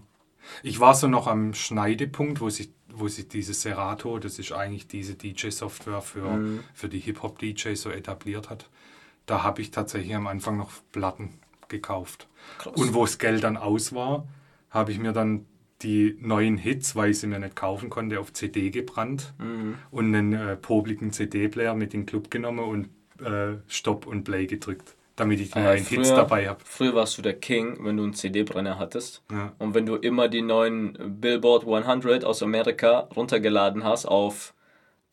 [0.61, 4.87] Ich war so noch am Schneidepunkt, wo, sich, wo sich dieses Serato, das ist eigentlich
[4.87, 6.63] diese DJ-Software für, Mhm.
[6.75, 8.69] für die Hip-Hop-DJs so etabliert hat.
[9.25, 12.27] Da habe ich tatsächlich am Anfang noch Platten gekauft.
[12.59, 12.75] Krass.
[12.75, 14.27] Und wo das Geld dann aus war,
[14.69, 15.47] habe ich mir dann
[15.85, 19.75] die neuen Hits, weil ich sie mir nicht kaufen konnte, auf CD gebrannt Mhm.
[19.91, 22.89] und einen äh, popligen CD-Player mit in den Club genommen und
[23.25, 26.59] äh, Stopp und Play gedrückt, damit ich die Äh, neuen Hits früher- dabei habe.
[26.65, 29.21] Früher warst du der King, wenn du einen CD-Brenner hattest.
[29.31, 29.53] Ja.
[29.59, 34.53] Und wenn du immer die neuen Billboard 100 aus Amerika runtergeladen hast auf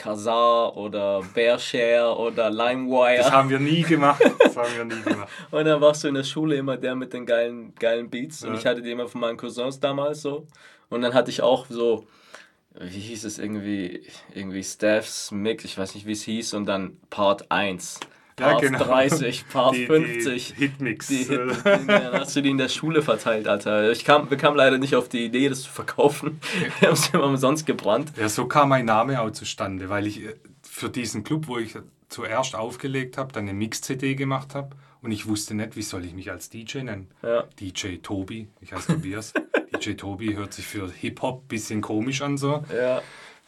[0.02, 3.18] Kazaa oder Bearshare oder LimeWire.
[3.18, 4.20] Das haben wir nie gemacht.
[4.40, 5.28] Das haben wir nie gemacht.
[5.52, 8.42] Und dann warst du in der Schule immer der mit den geilen, geilen Beats.
[8.42, 8.58] Und Ja.
[8.58, 10.46] ich hatte die immer von meinen Cousins damals so.
[10.90, 12.04] Und dann hatte ich auch so,
[12.80, 14.02] wie hieß es irgendwie,
[14.34, 18.00] irgendwie Steph's Mix, ich weiß nicht wie es hieß, und dann Part 1.
[18.42, 18.78] Ja, Part genau.
[18.84, 20.54] 30, Part Die- die 50.
[20.56, 21.06] Hitmix.
[21.08, 23.90] Die Hit, dann hast du die in der Schule verteilt, Alter.
[23.92, 26.40] Ich kam, wir kamen leider nicht auf die Idee, das zu verkaufen.
[26.80, 28.12] Wir haben es immer umsonst gebrannt.
[28.18, 31.74] Ja, so kam mein Name auch zustande, weil ich äh, für diesen Club, wo ich
[32.08, 36.12] zuerst aufgelegt habe, dann eine Mix-CD gemacht habe und ich wusste nicht, wie soll ich
[36.14, 37.08] mich als DJ nennen.
[37.22, 37.44] Ja.
[37.60, 39.32] DJ Tobi, ich heiße Tobias.
[39.74, 42.62] DJ Tobi hört sich für Hip-Hop ein bisschen komisch an so.
[42.74, 43.00] Ja.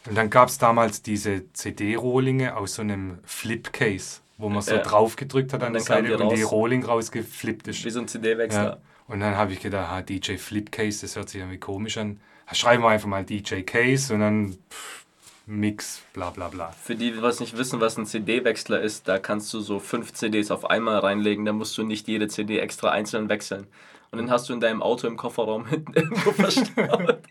[0.07, 4.81] Und dann gab es damals diese CD-Rohlinge aus so einem Flip-Case, wo man so Ja.
[4.81, 6.51] drauf gedrückt hat an der Seite die und die raus.
[6.51, 7.83] Rohling rausgeflippt ist.
[7.85, 8.63] Wie so ein CD-Wechsler.
[8.63, 8.77] Ja.
[9.07, 12.19] Und dann habe ich gedacht, ah, DJ Flipcase, das hört sich irgendwie komisch an.
[12.51, 15.05] Schreiben wir einfach mal DJ Case und dann pff,
[15.47, 16.71] Mix, bla bla bla.
[16.71, 20.11] Für die, die was nicht wissen, was ein CD-Wechsler ist, da kannst du so fünf
[20.13, 23.67] CDs auf einmal reinlegen, da musst du nicht jede CD extra einzeln wechseln.
[24.11, 27.19] Und dann hast du in deinem Auto im Kofferraum hinten irgendwo verstaut.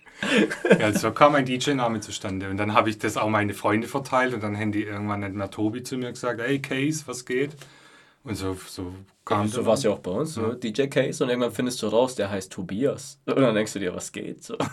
[0.78, 2.48] Ja, so kam mein DJ-Name zustande.
[2.48, 5.34] Und dann habe ich das auch meine Freunde verteilt und dann haben die irgendwann nicht
[5.34, 7.50] mehr Tobi zu mir gesagt, hey Case, was geht?
[8.22, 11.28] Und so, so kam so war es ja auch bei uns, so DJ Case und
[11.28, 13.20] irgendwann findest du raus, der heißt Tobias.
[13.26, 14.42] Und dann denkst du dir, was geht?
[14.42, 14.56] So.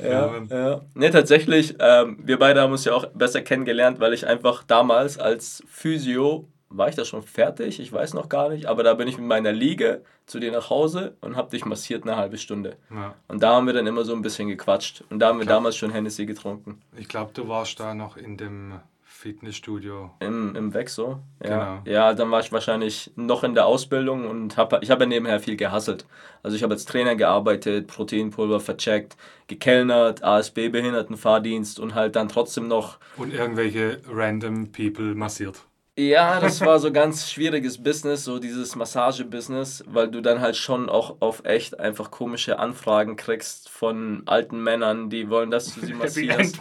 [0.00, 0.80] ja, ja.
[0.94, 5.18] Ne, tatsächlich, ähm, wir beide haben uns ja auch besser kennengelernt, weil ich einfach damals
[5.18, 7.80] als Physio, war ich da schon fertig?
[7.80, 10.70] Ich weiß noch gar nicht, aber da bin ich mit meiner Liege zu dir nach
[10.70, 12.76] Hause und hab dich massiert eine halbe Stunde.
[12.90, 13.14] Ja.
[13.28, 15.04] Und da haben wir dann immer so ein bisschen gequatscht.
[15.10, 16.80] Und da haben wir damals schon Hennessy getrunken.
[16.96, 18.80] Ich glaube, du warst da noch in dem
[19.22, 20.10] Fitnessstudio.
[20.18, 21.20] Im, im Wexo.
[21.44, 21.76] Ja.
[21.80, 21.82] Genau.
[21.84, 25.38] ja, dann war ich wahrscheinlich noch in der Ausbildung und habe ich habe ja nebenher
[25.38, 26.06] viel gehasselt.
[26.42, 32.66] Also ich habe als Trainer gearbeitet, Proteinpulver vercheckt, gekellnert, ASB Behindertenfahrdienst und halt dann trotzdem
[32.66, 35.62] noch Und irgendwelche random people massiert.
[35.98, 40.88] Ja, das war so ganz schwieriges Business, so dieses Massage-Business, weil du dann halt schon
[40.88, 45.92] auch auf echt einfach komische Anfragen kriegst von alten Männern, die wollen, dass du sie
[45.94, 46.60] massierst.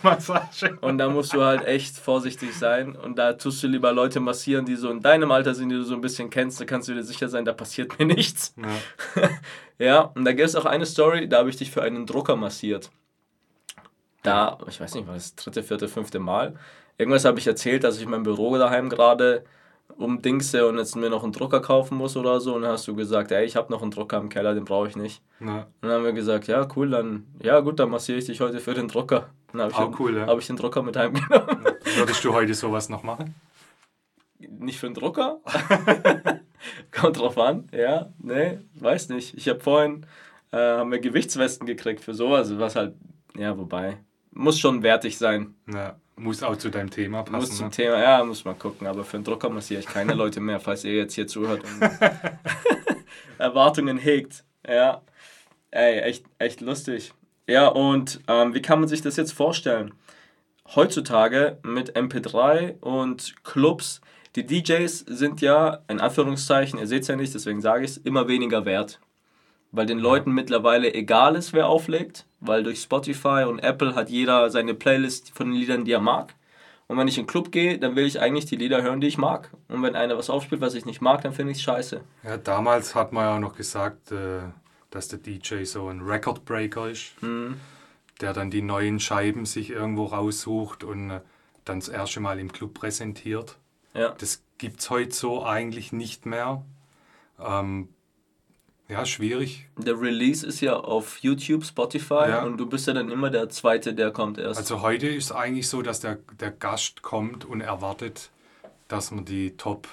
[0.81, 2.95] Und da musst du halt echt vorsichtig sein.
[2.97, 5.83] Und da tust du lieber Leute massieren, die so in deinem Alter sind, die du
[5.83, 6.59] so ein bisschen kennst.
[6.59, 8.53] Da kannst du dir sicher sein, da passiert mir nichts.
[8.57, 9.29] Ja.
[9.79, 12.35] Ja, und da gibt es auch eine Story, da habe ich dich für einen Drucker
[12.35, 12.91] massiert.
[14.21, 16.53] Da, ich weiß nicht, war das dritte, vierte, fünfte Mal.
[16.97, 19.43] Irgendwas habe ich erzählt, dass ich mein Büro daheim gerade
[19.97, 22.55] umdingse und jetzt mir noch einen Drucker kaufen muss oder so.
[22.55, 24.87] Und dann hast du gesagt, ey, ich habe noch einen Drucker im Keller, den brauche
[24.87, 25.21] ich nicht.
[25.39, 25.67] Ja.
[25.81, 28.59] Und dann haben wir gesagt, ja, cool, dann, ja gut, dann massiere ich dich heute
[28.59, 29.29] für den Drucker.
[29.51, 30.27] Dann habe ich, den- cool, ja.
[30.27, 31.65] hab ich den Drucker mit heimgenommen.
[31.97, 33.35] Würdest du heute sowas noch machen?
[34.39, 35.39] Nicht für den Drucker?
[36.91, 39.35] Kommt drauf an, ja, nee, weiß nicht.
[39.35, 40.05] Ich habe vorhin,
[40.51, 42.93] äh, haben wir Gewichtswesten gekriegt für sowas, was halt,
[43.35, 43.97] ja, wobei,
[44.31, 45.55] muss schon wertig sein.
[45.71, 45.95] Ja.
[46.21, 47.35] Muss auch zu deinem Thema passen.
[47.35, 47.71] muss zum ne?
[47.71, 50.83] Thema, ja, muss man gucken, aber für den Drucker massiere ich keine Leute mehr, falls
[50.83, 51.81] ihr jetzt hier zuhört und
[53.39, 54.43] Erwartungen hegt.
[54.67, 55.01] Ja,
[55.71, 57.13] ey, echt, echt lustig.
[57.47, 59.95] Ja, und ähm, wie kann man sich das jetzt vorstellen?
[60.75, 63.99] Heutzutage mit MP3 und Clubs,
[64.35, 67.97] die DJs sind ja, in Anführungszeichen, ihr seht es ja nicht, deswegen sage ich es,
[67.97, 68.99] immer weniger wert.
[69.71, 74.49] Weil den Leuten mittlerweile egal ist, wer auflegt, weil durch Spotify und Apple hat jeder
[74.49, 76.35] seine Playlist von den Liedern, die er mag.
[76.87, 79.07] Und wenn ich in den Club gehe, dann will ich eigentlich die Lieder hören, die
[79.07, 79.49] ich mag.
[79.69, 82.01] Und wenn einer was aufspielt, was ich nicht mag, dann finde ich es scheiße.
[82.23, 84.41] Ja, damals hat man ja auch noch gesagt, äh,
[84.89, 87.13] dass der DJ so ein Record Breaker ist,
[88.19, 91.21] der dann die neuen Scheiben sich irgendwo raussucht und äh,
[91.63, 93.57] dann das erste Mal im Club präsentiert.
[93.93, 94.09] Ja.
[94.17, 96.63] Das gibt es heute so eigentlich nicht mehr.
[97.39, 97.87] Ähm,
[98.91, 99.67] ja, schwierig.
[99.77, 102.43] Der Release ist ja auf YouTube, Spotify Ja.
[102.43, 104.59] und du bist ja dann immer der Zweite, der kommt erst.
[104.59, 108.29] Also heute ist es eigentlich so, dass der, der Gast kommt und erwartet,
[108.87, 109.87] dass man die Top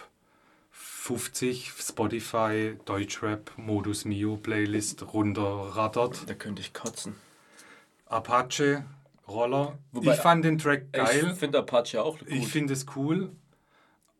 [0.70, 6.28] 50 Spotify Deutschrap Modus Mio Playlist runterrattert.
[6.28, 7.14] da könnte ich kotzen.
[8.06, 8.84] Apache
[9.26, 9.78] Roller.
[9.92, 11.28] Wobei- ich fand den Track geil.
[11.32, 12.28] Ich finde Apache auch gut.
[12.28, 13.30] Ich finde es cool.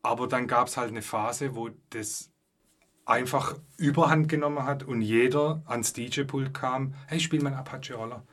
[0.03, 2.31] Aber dann gab es halt eine Phase, wo das
[3.09, 8.25] einfach Überhand genommen hat und jeder ans DJ-Pult kam, hey, spiel mal einen Apache-Roller.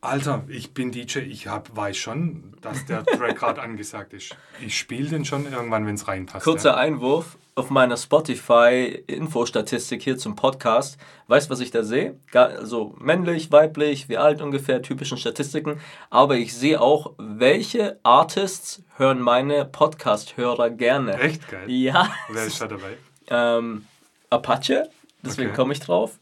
[0.00, 4.36] Alter, ich bin DJ, ich hab, weiß schon, dass der Track gerade angesagt ist.
[4.60, 6.44] Ich spiele den schon irgendwann, wenn es reinpasst.
[6.44, 6.76] Kurzer ja.
[6.76, 10.98] Einwurf auf meiner Spotify-Infostatistik hier zum Podcast.
[11.28, 12.20] Weißt du, was ich da sehe?
[12.32, 15.80] Also männlich, weiblich, wie alt ungefähr, typischen Statistiken.
[16.10, 21.18] Aber ich sehe auch, welche Artists hören meine Podcast-Hörer gerne.
[21.18, 21.70] Echt geil.
[21.70, 22.10] Ja.
[22.28, 22.98] Wer ist da dabei?
[23.30, 23.86] Ähm,
[24.34, 24.88] Apache,
[25.22, 25.56] deswegen Okay.
[25.56, 26.18] komme ich drauf.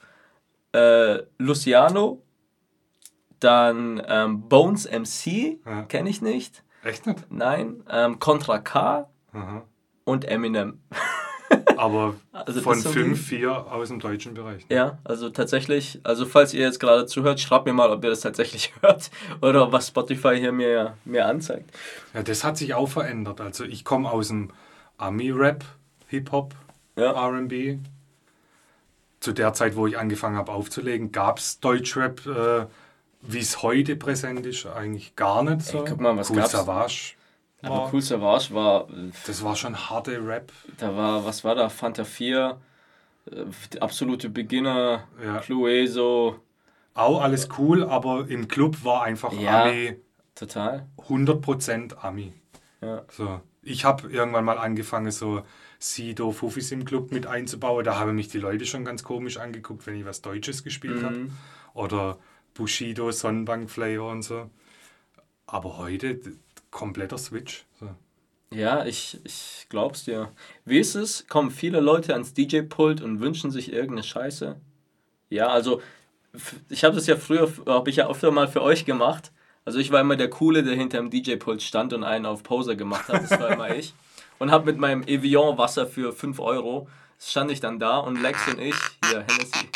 [0.72, 2.22] Äh, Luciano.
[3.40, 5.82] Dann ähm, Bones MC, Ja.
[5.88, 6.62] kenne ich nicht.
[6.84, 7.30] Echt nicht?
[7.30, 7.82] Nein.
[7.90, 9.62] Ähm, Contra K Aha.
[10.04, 10.80] und Eminem.
[11.76, 14.68] Aber Also von sind fünf, vier aus dem deutschen Bereich.
[14.68, 14.76] ne?
[14.76, 18.20] Ja, also tatsächlich, also falls ihr jetzt gerade zuhört, schreibt mir mal, ob ihr das
[18.20, 19.10] tatsächlich hört
[19.42, 21.70] oder was Spotify hier mir, mir anzeigt.
[22.14, 23.40] Ja, das hat sich auch verändert.
[23.40, 24.50] Also ich komme aus dem
[24.98, 25.64] Ami-Rap,
[26.08, 26.54] Hip-Hop,
[26.96, 27.10] Ja.
[27.12, 27.78] RB.
[29.22, 32.66] Zu der Zeit, wo ich angefangen habe aufzulegen, gab es Deutschrap, äh,
[33.20, 35.78] wie es heute präsent ist, eigentlich gar nicht so.
[35.78, 36.50] Ey, guck mal, was cool gab's?
[36.50, 37.14] Savage.
[37.62, 38.88] Aber War, Cool Savage war,
[39.24, 40.50] Das war schon harte Rap.
[40.78, 42.60] da war, was war da, Fanta 4,
[43.30, 43.44] äh,
[43.78, 45.38] absolute Beginner, Ja.
[45.38, 46.40] Clueso,
[46.94, 49.62] Auch alles cool, aber im Club war einfach Ja.
[49.62, 49.96] Ami
[50.34, 50.88] total.
[51.08, 52.32] 100% Ami.
[52.80, 53.02] Ja.
[53.08, 53.40] So.
[53.62, 55.42] Ich habe irgendwann mal angefangen, so
[55.82, 57.84] Sido, Fufis im Club mit einzubauen.
[57.84, 61.16] Da haben mich die Leute schon ganz komisch angeguckt, wenn ich was Deutsches gespielt habe.
[61.16, 61.32] Mhm.
[61.74, 62.18] Oder
[62.54, 64.48] Bushido, Sonnenbank Flavor und so.
[65.46, 66.20] Aber heute
[66.70, 67.64] kompletter Switch.
[67.80, 67.88] So.
[68.50, 70.30] Ja, ich, ich glaub's dir.
[70.64, 71.26] Wie ist es?
[71.26, 74.60] Kommen viele Leute ans DJ-Pult und wünschen sich irgendeine Scheiße?
[75.30, 75.82] Ja, also
[76.68, 79.32] ich habe das ja früher, habe ich ja öfter mal für euch gemacht.
[79.64, 82.76] Also ich war immer der Coole, der hinter dem DJ-Pult stand und einen auf Poser
[82.76, 83.22] gemacht hat.
[83.22, 83.94] Das war immer ich.
[84.42, 88.58] Und habe mit meinem Evian-Wasser für 5 Euro, stand ich dann da und Lex und
[88.58, 88.74] ich,
[89.08, 89.68] hier, Hennessy.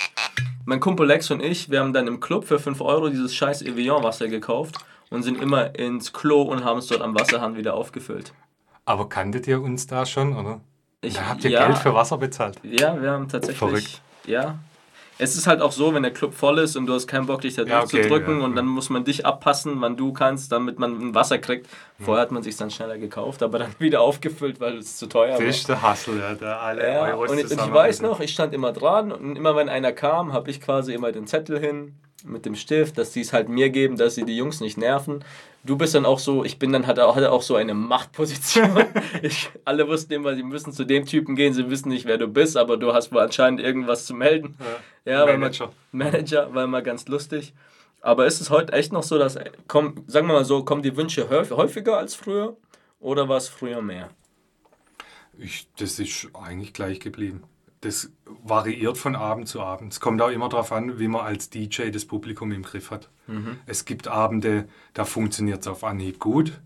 [0.64, 3.62] Mein Kumpel Lex und ich, wir haben dann im Club für 5 Euro dieses scheiß
[3.62, 4.74] Evian-Wasser gekauft
[5.08, 8.32] und sind immer ins Klo und haben es dort am Wasserhahn wieder aufgefüllt.
[8.86, 10.60] Aber kanntet ihr uns da schon, oder?
[11.00, 12.58] Ich, da habt ihr ja, Geld für Wasser bezahlt.
[12.64, 13.58] Ja, wir haben tatsächlich.
[13.58, 14.00] Verrückt.
[14.26, 14.58] Ja.
[15.18, 17.40] Es ist halt auch so, wenn der Club voll ist und du hast keinen Bock,
[17.40, 20.52] dich da Ja, okay, durchzudrücken ja, und dann muss man dich abpassen, wann du kannst,
[20.52, 21.68] damit man ein Wasser kriegt.
[21.98, 25.38] Vorher hat man sich dann schneller gekauft, aber dann wieder aufgefüllt, weil es zu teuer
[25.38, 25.40] war.
[25.40, 28.32] ist der Hustle, ja, der alle Ja, Euros und ich, und ich weiß noch, ich
[28.32, 31.94] stand immer dran und immer wenn einer kam, habe ich quasi immer den Zettel hin
[32.26, 35.24] mit dem Stift, dass die es halt mir geben, dass sie die Jungs nicht nerven.
[35.64, 38.84] Du bist dann auch so, ich bin dann, hatte auch, hatte auch so eine Machtposition.
[39.22, 42.28] ich, alle wussten immer, sie müssen zu dem Typen gehen, sie wissen nicht, wer du
[42.28, 44.56] bist, aber du hast wohl anscheinend irgendwas zu melden.
[45.04, 45.72] Ja, man, Manager.
[45.92, 47.52] Manager, war immer ganz lustig.
[48.00, 49.36] Aber ist es heute echt noch so, dass,
[49.66, 52.56] komm, sagen wir mal so, kommen die Wünsche häuf- häufiger als früher
[53.00, 54.10] oder war es früher mehr?
[55.38, 57.42] Ich, das ist eigentlich gleich geblieben.
[57.86, 58.10] Das
[58.42, 59.92] variiert von Abend zu Abend.
[59.92, 63.08] Es kommt auch immer darauf an, wie man als DJ das Publikum im Griff hat.
[63.66, 66.60] Es gibt Abende, da funktioniert es auf Anhieb gut.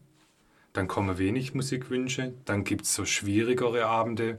[0.72, 2.32] Dann kommen wenig Musikwünsche.
[2.46, 4.38] Dann gibt es so schwierigere Abende,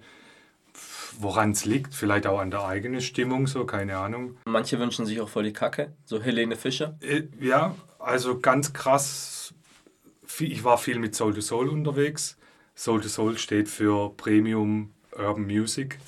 [1.20, 1.94] woran es liegt.
[1.94, 4.38] Vielleicht auch an der eigenen Stimmung, so, keine Ahnung.
[4.46, 6.98] Manche wünschen sich auch voll die Kacke, so Helene Fischer.
[7.02, 9.54] Äh, Ja, also ganz krass.
[10.40, 12.38] Ich war viel mit Soul to Soul unterwegs.
[12.76, 16.00] Soul to Soul steht für Premium Urban Music.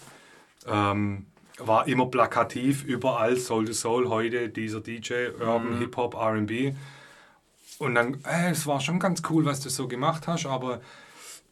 [0.67, 6.75] Ähm, war immer plakativ, überall Soul to Soul, heute dieser DJ, Urban Hip Hop, RB.
[7.79, 10.81] Und dann, äh, es war schon ganz cool, was du so gemacht hast, aber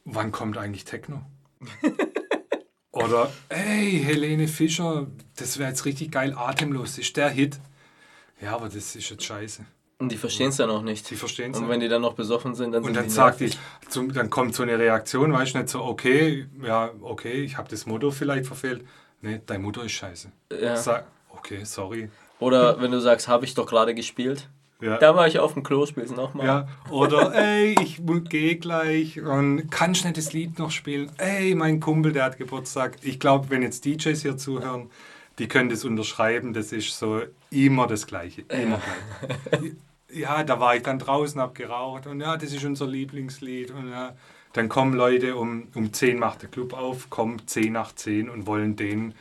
[0.06, 1.22] wann kommt eigentlich Techno?
[2.92, 7.60] Oder, ey, Helene Fischer, das wäre jetzt richtig geil, atemlos, ist der Hit.
[8.42, 9.64] Ja, aber das ist jetzt scheiße.
[10.00, 11.10] Und die verstehen es dann auch nicht.
[11.12, 13.12] Die verstehen es Und wenn die dann noch besoffen sind, dann Und sind dann die
[13.12, 13.60] sagt nervig.
[13.84, 17.58] die, zum, dann kommt so eine Reaktion, weißt du, nicht so, okay, ja, okay, ich
[17.58, 18.84] habe das Motto vielleicht verfehlt.
[19.22, 20.32] Nee, dein Motto ist scheiße.
[20.62, 20.76] Ja.
[20.76, 22.10] Sag, okay, sorry.
[22.40, 24.50] Oder wenn du sagst, habe ich doch gerade gespielt.
[24.82, 24.98] Ja.
[24.98, 26.48] Da war ich auf dem Klo, spiel's nochmal.
[26.48, 31.12] Ja, oder ey, ich gehe gleich und kannst nicht das Lied noch spielen?
[31.18, 32.98] Ey, mein Kumpel, der hat Geburtstag.
[33.04, 34.90] Ich glaube, wenn jetzt DJs hier zuhören,
[35.38, 36.54] die können das unterschreiben.
[36.54, 38.42] Das ist so immer das Gleiche.
[38.50, 38.82] Immer
[39.50, 39.72] gleich.
[40.14, 43.72] Ja, da war ich dann draußen, hab geraucht und ja, das ist unser Lieblingslied.
[43.72, 44.14] Und ja,
[44.54, 48.48] dann kommen Leute, um, um 10 macht der Club auf, kommen 10 nach 10 und
[48.48, 49.14] wollen den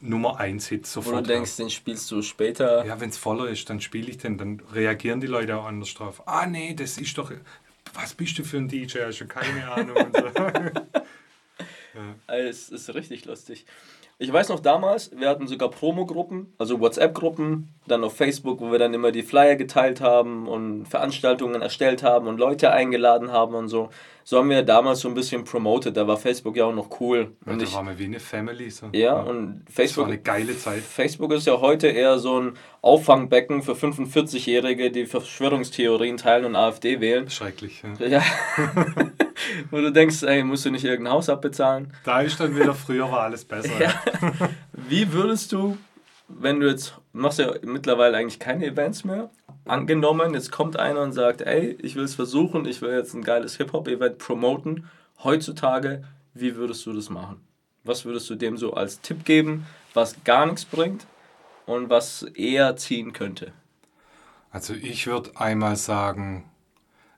[0.00, 1.12] Nummer 1 Hit sofort.
[1.12, 1.26] du haben.
[1.26, 2.84] denkst, den spielst du später.
[2.84, 5.94] Ja, wenn es voller ist, dann spiele ich den, dann reagieren die Leute auch anders
[5.94, 6.22] drauf.
[6.26, 7.32] Ah, nee, das ist doch.
[7.94, 8.98] Was bist du für ein DJ?
[9.06, 9.96] Hast du keine Ahnung.
[9.96, 10.28] Also,
[12.26, 13.66] Es ist richtig lustig.
[14.18, 18.78] Ich weiß noch damals, wir hatten sogar Promo-Gruppen, also WhatsApp-Gruppen, dann auf Facebook, wo wir
[18.78, 23.68] dann immer die Flyer geteilt haben und Veranstaltungen erstellt haben und Leute eingeladen haben und
[23.68, 23.90] so.
[24.26, 25.94] So haben wir damals so ein bisschen promoted.
[25.96, 27.32] Da war Facebook ja auch noch cool.
[27.44, 28.70] Ja, Und da ich, waren wir wie eine Family.
[28.70, 28.88] So.
[28.92, 30.80] ja, und das war Facebook, eine geile Zeit.
[30.80, 37.00] Facebook ist ja heute eher so ein Auffangbecken für 45-Jährige, die Verschwörungstheorien teilen und AfD
[37.00, 37.28] wählen.
[37.28, 37.82] Schrecklich.
[37.98, 38.06] Ja.
[38.06, 38.22] Ja.
[39.70, 41.92] Wo du denkst, ey, musst du nicht irgendein Haus abbezahlen?
[42.04, 43.78] Da ist dann wieder, früher war alles besser.
[43.78, 43.92] Ja.
[44.72, 45.76] Wie würdest du,
[46.28, 49.30] wenn du jetzt, machst ja mittlerweile eigentlich keine Events mehr,
[49.64, 53.22] angenommen, jetzt kommt einer und sagt, ey, ich will es versuchen, ich will jetzt ein
[53.22, 54.88] geiles Hip-Hop-Event promoten,
[55.22, 57.40] heutzutage, wie würdest du das machen?
[57.84, 61.06] Was würdest du dem so als Tipp geben, was gar nichts bringt
[61.66, 63.52] und was eher ziehen könnte?
[64.50, 66.50] Also ich würde einmal sagen,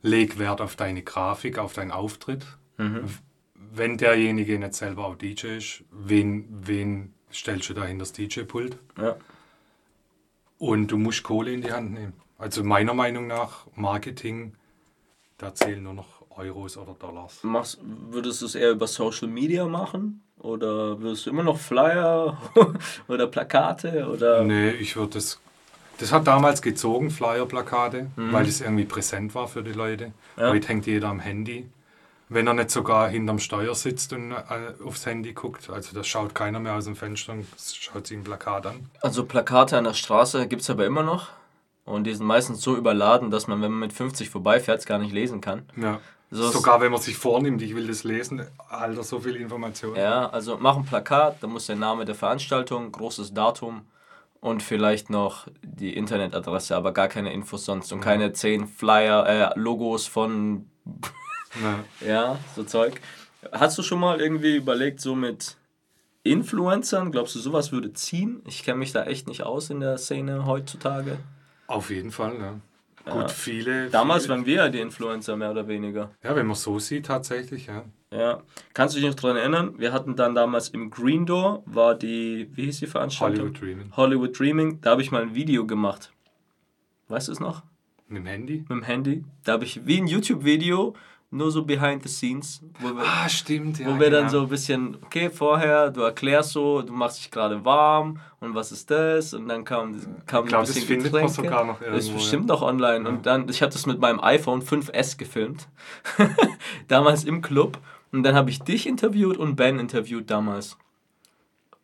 [0.03, 2.47] leg Wert auf deine Grafik, auf deinen Auftritt.
[3.55, 8.79] Wenn derjenige nicht selber auch DJ ist, wen, wen stellst du da hinter das DJ-Pult?
[8.99, 9.17] Ja.
[10.59, 12.15] Und du musst Kohle in die Hand nehmen.
[12.39, 14.55] Also meiner Meinung nach, Marketing,
[15.39, 17.43] da zählen nur noch Euros oder Dollars.
[17.43, 20.23] Machst, würdest du es eher über Social Media machen?
[20.39, 22.37] Oder würdest du immer noch Flyer
[23.09, 24.07] oder Plakate?
[24.09, 24.45] Oder?
[24.45, 25.41] Nee, ich würde das.
[25.99, 30.13] Das hat damals gezogen, Flyer-Plakate, weil es irgendwie präsent war für die Leute.
[30.37, 30.51] Ja.
[30.51, 31.71] Heute hängt jeder am Handy.
[32.29, 34.37] Wenn er nicht sogar hinterm Steuer sitzt und äh,
[34.85, 38.25] aufs Handy guckt, also das schaut keiner mehr aus dem Fenster und schaut sich ein
[38.25, 38.91] Plakat an.
[39.01, 41.29] Also Plakate an der Straße gibt es aber immer noch.
[41.87, 44.99] Und die sind meistens so überladen, dass man, wenn man mit 50 vorbeifährt, es gar
[44.99, 45.63] nicht lesen kann.
[45.77, 46.01] Ja.
[46.31, 49.95] So Sogar wenn man sich vornimmt, ich will das lesen, Alter, so viel Information.
[49.95, 53.83] Ja, also mach ein Plakat, da muss der Name der Veranstaltung, großes Datum
[54.41, 59.59] und vielleicht noch die Internetadresse, aber gar keine Infos sonst und keine 10 Flyer, äh,
[59.59, 60.67] Logos von,
[61.63, 62.07] Ja.
[62.07, 63.01] ja, so Zeug.
[63.53, 65.57] Hast du schon mal irgendwie überlegt, so mit
[66.23, 68.43] Influencern, glaubst du, sowas würde ziehen?
[68.47, 71.19] Ich kenne mich da echt nicht aus in der Szene heutzutage.
[71.67, 72.61] Auf jeden Fall, ja.
[73.13, 73.89] Gut, viele.
[73.91, 76.11] Damals viele, waren wir ja die Influencer, mehr oder weniger.
[76.25, 77.85] Ja, wenn man so sieht, tatsächlich, ja.
[78.11, 78.43] Ja.
[78.75, 79.75] Kannst du dich noch daran erinnern?
[79.79, 83.47] Wir hatten dann damals im Green Door, war die, wie hieß die Veranstaltung?
[83.47, 83.93] Hollywood Dreaming.
[83.97, 84.81] Hollywood Dreaming.
[84.81, 86.13] Da habe ich mal ein Video gemacht.
[87.09, 87.63] Weißt du es noch?
[88.09, 88.59] Mit dem Handy?
[88.59, 89.25] Mit dem Handy.
[89.45, 90.95] Da habe ich wie ein YouTube-Video,
[91.31, 93.87] nur so behind the scenes, wo wir, Ah, stimmt, ja.
[93.87, 94.31] wo wir dann genau.
[94.31, 98.71] so ein bisschen, okay, vorher, du erklärst so, du machst dich gerade warm und was
[98.73, 99.35] ist das?
[99.35, 99.93] Und dann kam,
[100.27, 102.63] kam Ich glaub, ein das bisschen findet man sogar noch Das ist irgendwo, bestimmt noch
[102.63, 103.09] online.
[103.09, 105.69] Und dann, ich habe das mit meinem iPhone 5S gefilmt.
[106.89, 107.79] damals im Club.
[108.13, 110.79] Und dann habe ich dich interviewt und Ben interviewt damals.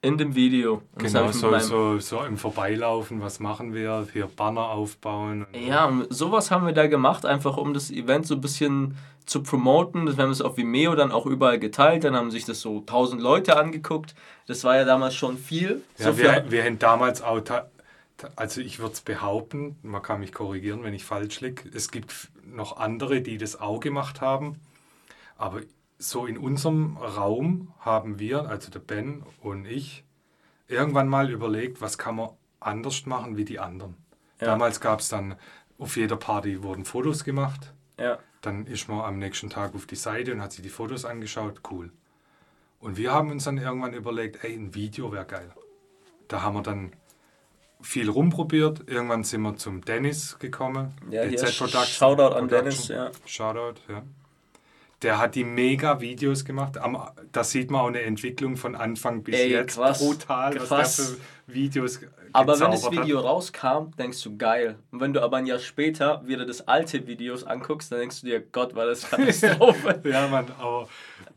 [0.04, 0.82] In dem Video.
[0.94, 4.06] Und das Genau, so, so, so im Vorbeilaufen, was machen wir?
[4.12, 5.46] Hier Banner aufbauen.
[5.52, 10.06] Ja, sowas haben wir da gemacht, einfach um das Event so ein bisschen zu promoten.
[10.06, 12.80] Das- Wir haben es auf Vimeo dann auch überall geteilt, dann haben sich das so
[12.80, 14.14] 1000 Leute angeguckt.
[14.46, 15.82] Das war ja damals schon viel.
[15.98, 17.40] Ja, so wir, wir haben damals auch,
[18.36, 21.68] also ich würde es behaupten, man kann mich korrigieren, wenn ich falsch liege.
[21.74, 24.60] Es gibt noch andere, die das auch gemacht haben.
[25.36, 25.60] Aber
[25.98, 30.04] so in unserem Raum haben wir, also der Ben und ich,
[30.68, 32.30] irgendwann mal überlegt, was kann man
[32.60, 33.94] anders machen wie die anderen.
[34.40, 34.46] Ja.
[34.48, 35.36] Damals gab es dann,
[35.78, 37.72] auf jeder Party wurden Fotos gemacht.
[37.98, 41.04] ja, Dann ist man am nächsten Tag auf die Seite und hat sich die Fotos
[41.04, 41.60] angeschaut.
[41.70, 41.90] Cool.
[42.80, 45.50] Und wir haben uns dann irgendwann überlegt, ey, ein Video wäre geil.
[46.28, 46.92] Da haben wir dann
[47.80, 48.88] viel rumprobiert.
[48.88, 50.92] Irgendwann sind wir zum Dennis gekommen.
[51.10, 52.48] ja hier, DZ Production- Shoutout an Production.
[52.48, 52.88] Dennis.
[52.88, 53.10] Ja.
[53.26, 54.02] Shoutout, ja.
[55.02, 56.78] Der hat die mega Videos gemacht.
[57.32, 59.74] Da sieht man auch eine Entwicklung von Anfang bis Ey, jetzt.
[59.74, 60.96] krass, Brutal, was krass.
[60.96, 61.16] der für
[61.54, 62.00] Videos
[62.32, 62.90] Aber wenn das.
[62.90, 64.78] Video rauskam, denkst du geil.
[64.90, 68.26] Und wenn du aber ein Jahr später wieder das alte Videos anguckst, dann denkst du
[68.26, 70.00] dir, Gott, war das Katastrophe.
[70.04, 70.88] Ja, Mann, aber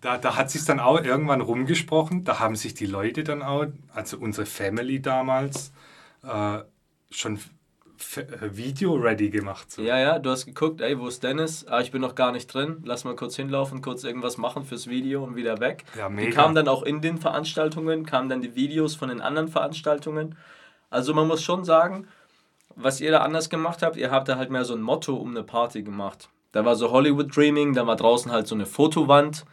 [0.01, 2.23] da, da hat sich dann auch irgendwann rumgesprochen.
[2.23, 5.71] Da haben sich die Leute dann auch, also unsere Family damals,
[6.23, 6.59] äh,
[7.11, 7.39] schon
[8.17, 9.71] äh, Video-ready gemacht.
[9.71, 9.81] So.
[9.81, 11.65] Ja, ja, du hast geguckt, ey, wo ist Dennis?
[11.67, 12.81] Ah, ich bin noch gar nicht drin.
[12.83, 15.85] Lass mal kurz hinlaufen, kurz irgendwas machen fürs Video und wieder weg.
[15.97, 16.31] Ja, Die mega.
[16.31, 20.35] kamen dann auch in den Veranstaltungen, kamen dann die Videos von den anderen Veranstaltungen.
[20.89, 22.07] Also man muss schon sagen,
[22.75, 25.31] was ihr da anders gemacht habt, ihr habt da halt mehr so ein Motto um
[25.31, 26.29] eine Party gemacht.
[26.51, 29.45] Da war so Hollywood Dreaming, da war draußen halt so eine Fotowand,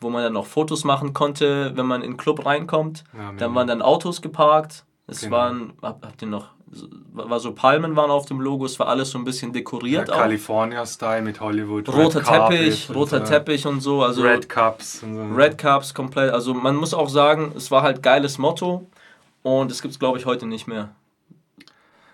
[0.00, 3.04] wo man dann noch Fotos machen konnte, wenn man in den Club reinkommt.
[3.16, 4.84] Ja, dann waren dann Autos geparkt.
[5.06, 5.36] Es Genau.
[5.36, 6.48] waren, hab, habt ihr noch,
[7.12, 10.10] war so Palmen waren auf dem Logo, es war alles so ein bisschen Ja, dekoriert
[10.10, 10.16] auch.
[10.18, 11.88] California-Style mit Hollywood.
[11.88, 13.32] Roter Teppich, und roter so.
[13.32, 14.02] Teppich und so.
[14.02, 15.02] Also Red Cups.
[15.02, 15.34] Und so.
[15.34, 16.32] Red Cups komplett.
[16.32, 18.86] Also man muss auch sagen, es war halt geiles Motto
[19.42, 20.94] und es gibt es glaube ich heute nicht mehr.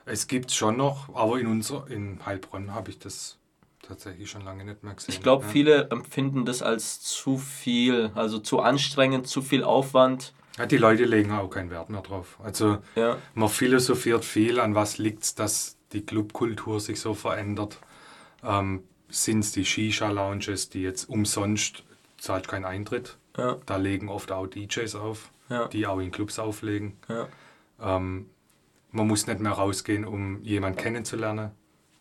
[0.05, 3.39] Es gibt schon noch, aber in, unser, in Heilbronn habe ich das
[3.83, 5.13] tatsächlich schon lange nicht mehr gesehen.
[5.13, 5.51] Ich glaube, ja.
[5.51, 10.33] viele empfinden das als zu viel, also zu anstrengend, zu viel Aufwand.
[10.59, 12.39] Ja, die Leute legen auch keinen Wert mehr drauf.
[12.43, 17.79] Also Ja, man philosophiert viel, an was liegt es, dass die Clubkultur sich so verändert.
[18.43, 21.85] Ähm, sind es die Shisha-Lounges, die jetzt umsonst
[22.19, 23.19] zahlt keinen Eintritt.
[23.37, 23.59] Ja.
[23.67, 25.69] Da legen oft auch DJs auf, Ja.
[25.69, 26.97] die auch in Clubs auflegen.
[27.09, 27.29] Ja.
[27.81, 28.27] Ähm,
[28.91, 31.51] man muss nicht mehr rausgehen, um jemanden kennenzulernen.
[31.51, 31.53] Ja,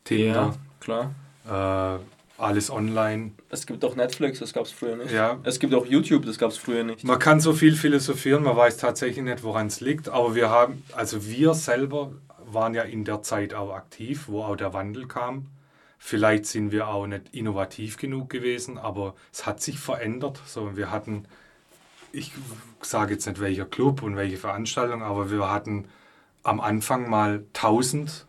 [0.04, 1.14] Tinder, klar.
[1.48, 2.00] äh,
[2.38, 3.32] alles online.
[3.50, 5.12] Es gibt auch Netflix, das gab es früher nicht.
[5.12, 5.40] Ja.
[5.44, 7.04] Es gibt auch YouTube, das gab es früher nicht.
[7.04, 10.84] Man kann so viel philosophieren, man weiß tatsächlich nicht, woran es liegt, aber wir haben,
[10.94, 12.12] also wir selber
[12.46, 15.48] waren ja in der Zeit auch aktiv, wo auch der Wandel kam.
[15.98, 20.40] Vielleicht sind wir auch nicht innovativ genug gewesen, aber es hat sich verändert.
[20.46, 21.28] So, wir hatten,
[22.16, 22.32] ich
[22.82, 25.88] sage jetzt nicht welcher Club und welche Veranstaltung, aber wir hatten
[26.44, 28.26] am Anfang mal 1000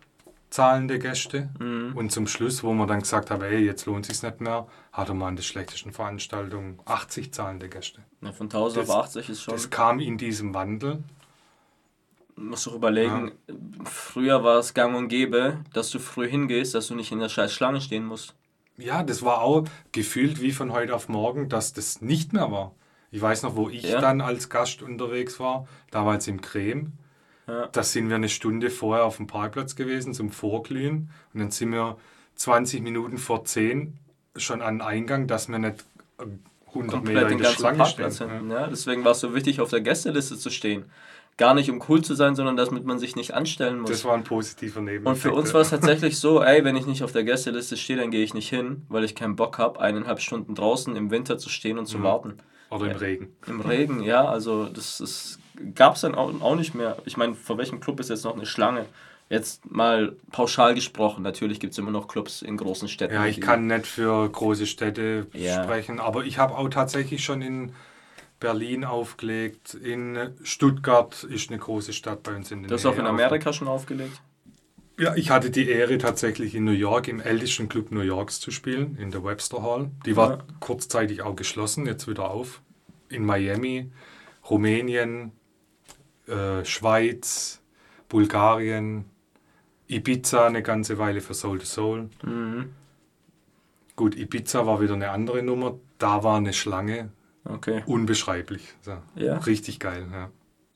[0.49, 4.39] zahlende Gäste und zum Schluss, wo man dann gesagt haben, ey, jetzt lohnt sich nicht
[4.39, 8.01] mehr, hatte man an der schlechtesten Veranstaltung 80 zahlende Gäste.
[8.21, 9.53] Ja, von 1000 Das- auf 80 ist schon.
[9.53, 11.03] Das kam in diesem Wandel.
[12.39, 13.31] musst du überlegen,
[13.83, 17.29] früher war es gang und gäbe, dass du früh hingehst, dass du nicht in der
[17.29, 18.35] scheiß Schlange stehen musst.
[18.77, 22.73] Ja, das war auch gefühlt wie von heute auf morgen, dass das nicht mehr war.
[23.11, 24.01] Ich weiß noch, wo ich Ja.
[24.01, 26.93] dann als Gast unterwegs war, damals im Creme.
[27.47, 27.67] Ja.
[27.67, 31.09] Da sind wir eine Stunde vorher auf dem Parkplatz gewesen zum Vorglühen.
[31.33, 31.97] Und dann sind wir
[32.35, 33.97] 20 Minuten vor 10
[34.35, 35.85] schon an den Eingang, dass wir nicht
[36.19, 36.23] äh,
[36.67, 38.29] 100 Meter Komplett in den der Schlange Parkplatz stehen.
[38.29, 38.51] hinten.
[38.51, 40.85] Ja, deswegen war es so wichtig, auf der Gästeliste zu stehen.
[41.37, 43.91] Gar nicht um cool zu sein, sondern damit man sich nicht anstellen muss.
[43.91, 45.07] Das war ein positiver Nebeneffekt.
[45.07, 47.97] Und für uns war es tatsächlich so, ey, wenn ich nicht auf der Gästeliste stehe,
[47.97, 51.37] dann gehe ich nicht hin, weil ich keinen Bock habe, eineinhalb Stunden draußen im Winter
[51.37, 51.87] zu stehen und Mhm.
[51.91, 52.33] zu warten.
[52.69, 53.35] Oder im Regen.
[53.47, 55.39] Im Regen, ja, also das, das
[55.75, 56.97] gab es dann auch, auch nicht mehr.
[57.05, 58.85] Ich meine, vor welchem Club ist jetzt noch eine Schlange?
[59.29, 63.13] Jetzt mal pauschal gesprochen, natürlich gibt es immer noch Clubs in großen Städten.
[63.13, 65.63] Ja, ich kann nicht für große Städte Ja.
[65.63, 67.73] sprechen, aber ich habe auch tatsächlich schon in
[68.39, 69.73] Berlin aufgelegt.
[69.73, 73.51] In Stuttgart ist eine große Stadt bei uns in der Du hast auch in Amerika
[73.51, 74.21] schon aufgelegt?
[74.99, 78.49] Ja, ich hatte die Ehre, tatsächlich in New York, im ältesten Club New Yorks zu
[78.49, 79.91] spielen, in der Webster Hall.
[80.05, 80.43] Die war Ja.
[80.59, 82.61] kurzzeitig auch geschlossen, jetzt wieder auf.
[83.09, 83.91] In Miami,
[84.49, 85.31] Rumänien,
[86.27, 87.61] äh, Schweiz,
[88.09, 89.05] Bulgarien,
[89.87, 92.09] Ibiza eine ganze Weile für Soul to Soul.
[92.23, 92.73] Mhm.
[93.95, 95.75] Gut, Ibiza war wieder eine andere Nummer.
[95.99, 97.09] Da war eine Schlange,
[97.45, 97.83] Okay.
[97.85, 98.73] unbeschreiblich.
[98.81, 98.97] So.
[99.15, 99.37] Ja?
[99.37, 100.05] Richtig geil.
[100.11, 100.29] Ja.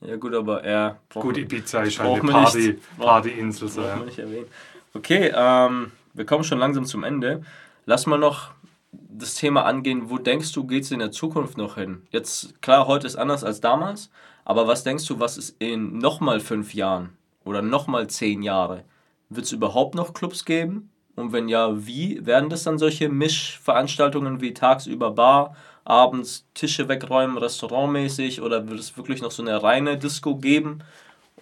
[0.06, 2.32] Ja gut, aber er Gut, Ibiza ist halt eine nicht.
[2.32, 3.68] Party, Braucht- Partyinsel.
[3.68, 3.96] So, ja.
[3.96, 4.46] nicht erwähnen.
[4.94, 7.42] Okay, ähm, wir kommen schon langsam zum Ende.
[7.86, 8.50] Lass mal noch
[8.92, 12.02] das Thema angehen, wo denkst du, geht es in der Zukunft noch hin?
[12.10, 14.10] Jetzt, klar, heute ist anders als damals,
[14.44, 17.10] aber was denkst du, was ist in nochmal fünf Jahren
[17.44, 18.84] oder nochmal zehn Jahre?
[19.30, 20.90] Wird es überhaupt noch Clubs geben?
[21.14, 22.24] Und wenn ja, wie?
[22.26, 28.96] Werden das dann solche Mischveranstaltungen wie tagsüber Bar, abends Tische wegräumen, restaurantmäßig oder wird es
[28.96, 30.82] wirklich noch so eine reine Disco geben?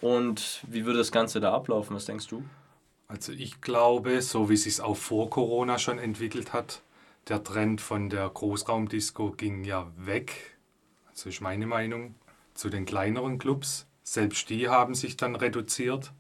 [0.00, 1.94] Und wie würde das Ganze da ablaufen?
[1.94, 2.42] Was denkst du?
[3.08, 6.80] Also ich glaube, so wie es sich auch vor Corona schon entwickelt hat,
[7.28, 10.56] der Trend von der Großraumdisco ging ja weg.
[11.10, 12.14] Also ist meine Meinung
[12.54, 13.86] zu den kleineren Clubs.
[14.02, 16.12] Selbst die haben sich dann reduziert.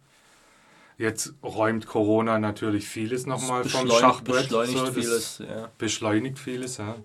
[0.98, 4.50] Jetzt räumt Corona natürlich vieles nochmal vom Schachbrett.
[4.50, 5.70] beschleunigt so, vieles, ja.
[5.78, 6.96] Beschleunigt vieles, ja.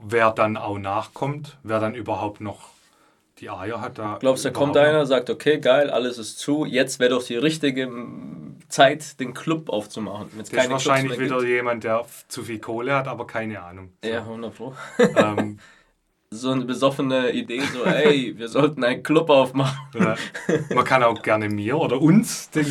[0.00, 2.70] Wer dann auch nachkommt, wer dann überhaupt noch
[3.40, 4.16] die Eier hat, da.
[4.20, 7.36] Glaubst du, da kommt einer, sagt, okay, geil, alles ist zu, jetzt wäre doch die
[7.36, 7.88] richtige
[8.68, 10.28] Zeit, den Club aufzumachen.
[10.40, 11.48] Es Das ist wahrscheinlich wieder gibt.
[11.48, 13.92] jemand, der zu viel Kohle hat, aber keine Ahnung.
[14.04, 14.10] So.
[14.10, 14.74] Ja, 100 Pro.
[15.16, 15.58] Ähm,
[16.30, 19.78] So eine besoffene Idee, so, ey, wir sollten einen Club aufmachen.
[19.98, 20.14] Ja.
[20.74, 22.66] Man kann auch gerne mir oder uns den,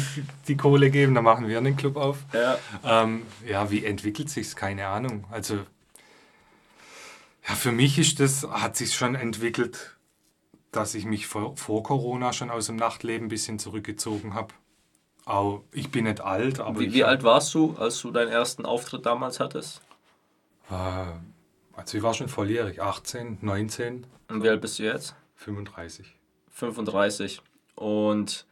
[0.48, 2.20] die Kohle geben, dann machen wir einen Club auf.
[2.34, 4.56] Ja, Ähm, ja, wie entwickelt sich's?
[4.56, 5.24] Keine Ahnung.
[5.32, 5.62] Also,
[7.48, 9.98] ja, für mich ist das, hat sich schon entwickelt,
[10.72, 14.54] dass ich mich vor, vor Corona schon aus dem Nachtleben ein bisschen zurückgezogen habe.
[15.26, 18.66] Auch, ich bin nicht alt, aber wie, wie alt warst du, als du deinen ersten
[18.66, 19.82] Auftritt damals hattest?
[20.70, 20.74] Äh,
[21.74, 25.16] also ich war schon volljährig, 18, 19, Und wie alt bist du jetzt?
[25.36, 26.16] 35.
[26.52, 27.42] 35.
[27.76, 28.46] Und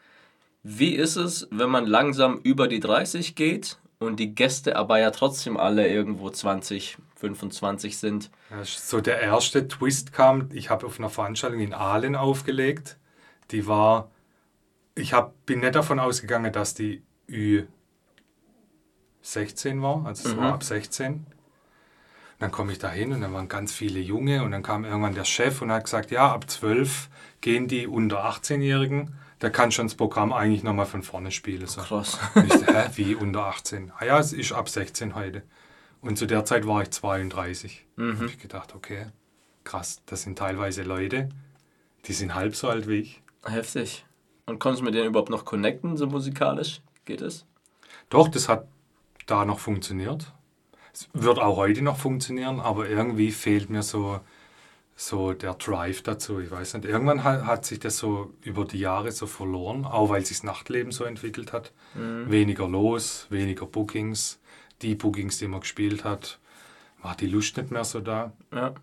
[0.64, 5.12] wie ist es, wenn man langsam über die 30 geht und die Gäste aber ja
[5.12, 6.98] trotzdem alle irgendwo 20,
[7.34, 8.30] 25 sind?
[8.64, 12.98] So der erste Twist kam, ich habe auf einer Veranstaltung in Aalen aufgelegt.
[13.52, 14.12] Die war,
[14.94, 17.02] ich hab, bin nicht davon ausgegangen, dass die
[19.24, 20.40] Ü16 war, also es Mhm.
[20.42, 21.26] war ab 16.
[22.40, 25.16] Dann komme ich da hin und dann waren ganz viele Junge und dann kam irgendwann
[25.16, 27.10] der Chef und hat gesagt, ja, ab 12
[27.42, 31.66] gehen die unter 18-Jährigen, der kann schon das Programm eigentlich nochmal von vorne spielen.
[31.68, 31.82] So.
[31.82, 32.20] Krass.
[32.36, 33.92] Und ich hä, wie unter 18?
[33.98, 35.44] Ah ja, es ist ab 16 heute.
[36.06, 37.84] Und zu der Zeit war ich 32.
[37.96, 38.18] Mhm.
[38.18, 39.08] Habe ich gedacht, okay,
[39.64, 41.30] krass, das sind teilweise Leute,
[42.06, 43.24] die sind halb so alt wie ich.
[43.44, 44.06] Heftig.
[44.46, 46.82] Und konntest du mit denen überhaupt noch connecten, so musikalisch?
[47.06, 47.48] Geht es?
[48.12, 48.68] Doch, das hat
[49.26, 50.32] da noch funktioniert.
[50.94, 54.20] Es wird auch heute noch funktionieren, aber irgendwie fehlt mir so,
[54.96, 56.40] so der Drive dazu.
[56.40, 56.86] Ich weiß nicht.
[56.86, 60.44] Irgendwann hat, hat sich das so über die Jahre so verloren, auch weil sich das
[60.44, 61.72] Nachtleben so entwickelt hat.
[61.96, 62.30] Mhm.
[62.30, 64.40] Weniger los, weniger Bookings.
[64.82, 66.40] Die Bookings, die man gespielt hat,
[67.02, 68.34] war die Lust nicht mehr so da.
[68.54, 68.74] Ja.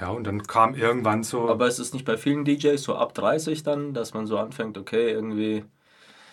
[0.00, 1.48] Ja, und dann kam irgendwann so.
[1.48, 4.76] Aber ist es nicht bei vielen DJs so ab 30 dann, dass man so anfängt,
[4.76, 5.64] okay, irgendwie.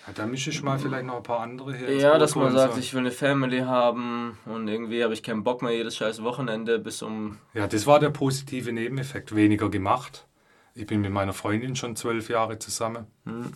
[0.07, 1.87] ja, da mische ich mal vielleicht noch ein paar andere hier.
[1.89, 2.79] ins Ja, dass man sagt, so.
[2.79, 6.79] ich will eine Family haben und irgendwie habe ich keinen Bock mehr jedes scheiß Wochenende
[6.79, 7.37] bis um.
[7.53, 9.35] Ja, das war der positive Nebeneffekt.
[9.35, 10.25] Weniger gemacht.
[10.73, 13.05] Ich bin mit meiner Freundin schon zwölf Jahre zusammen.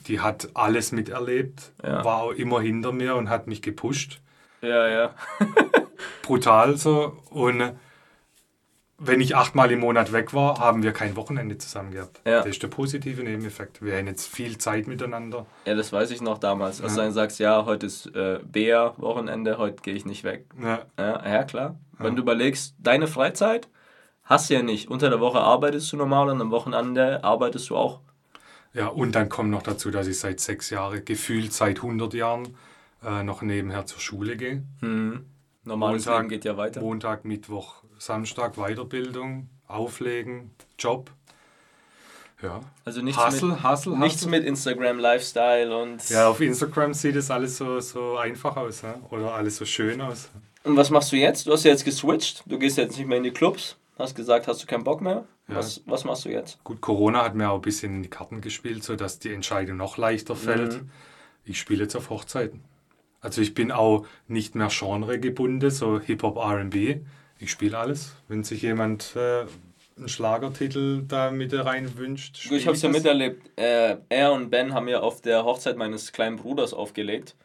[0.08, 1.90] Die hat alles miterlebt, Hm.
[1.92, 2.06] Ja.
[2.06, 4.22] war auch immer hinter mir und hat mich gepusht.
[4.66, 5.16] Ja, ja.
[6.22, 7.18] Brutal so.
[7.30, 7.74] Und
[8.98, 12.22] wenn ich achtmal im Monat weg war, haben wir kein Wochenende zusammen gehabt.
[12.26, 12.38] Ja.
[12.40, 13.82] Das ist der positive Nebeneffekt.
[13.82, 15.46] Wir haben jetzt viel Zeit miteinander.
[15.66, 16.82] Ja, das weiß ich noch damals.
[16.82, 17.00] Als Ja.
[17.00, 20.46] du dann sagst, ja, heute ist äh, Bär-Wochenende, heute gehe ich nicht weg.
[20.62, 21.76] Ja, Ja, ja klar.
[21.98, 23.68] Wenn du überlegst, deine Freizeit
[24.24, 24.90] hast du ja nicht.
[24.90, 28.00] Unter der Woche arbeitest du normal und am Wochenende arbeitest du auch.
[28.74, 32.58] ja, und dann kommt noch dazu, dass ich seit sechs Jahren, gefühlt seit 100 Jahren,
[33.06, 34.64] äh, noch nebenher zur Schule gehe.
[34.82, 35.26] Mhm.
[35.64, 36.82] Normales Montag- Leben geht ja weiter.
[36.82, 41.10] Montag, Mittwoch, Samstag Weiterbildung, Auflegen, Job.
[42.42, 42.60] Ja.
[42.84, 44.32] Also nichts Hustle, mit, Hustle, nichts Hustle.
[44.32, 46.08] mit Instagram, Lifestyle und.
[46.10, 48.82] Ja, auf Instagram sieht es alles so, so einfach aus.
[48.82, 48.96] Ja?
[49.10, 50.30] Oder alles so schön aus.
[50.64, 51.48] Und was machst du jetzt?
[51.48, 52.44] Du hast ja jetzt geswitcht.
[52.46, 53.78] Du gehst jetzt nicht mehr in die Clubs.
[53.98, 55.24] Hast gesagt, hast du keinen Bock mehr.
[55.48, 55.56] Ja.
[55.56, 56.62] Was, was machst du jetzt?
[56.64, 59.98] Gut, Corona hat mir auch ein bisschen in die Karten gespielt, sodass die Entscheidung noch
[59.98, 60.82] leichter fällt.
[60.84, 60.90] Mhm.
[61.46, 62.62] Ich spiele jetzt auf Hochzeiten.
[63.26, 67.00] Also ich bin auch nicht mehr genregebunden, so Hip-Hop, R&B.
[67.40, 68.16] Ich spiele alles.
[68.28, 69.46] Wenn sich jemand äh,
[69.98, 73.50] einen Schlagertitel da mit rein wünscht, ich habe es ja miterlebt.
[73.58, 77.36] Äh, er und Ben haben ja auf der Hochzeit meines kleinen Bruders aufgelegt.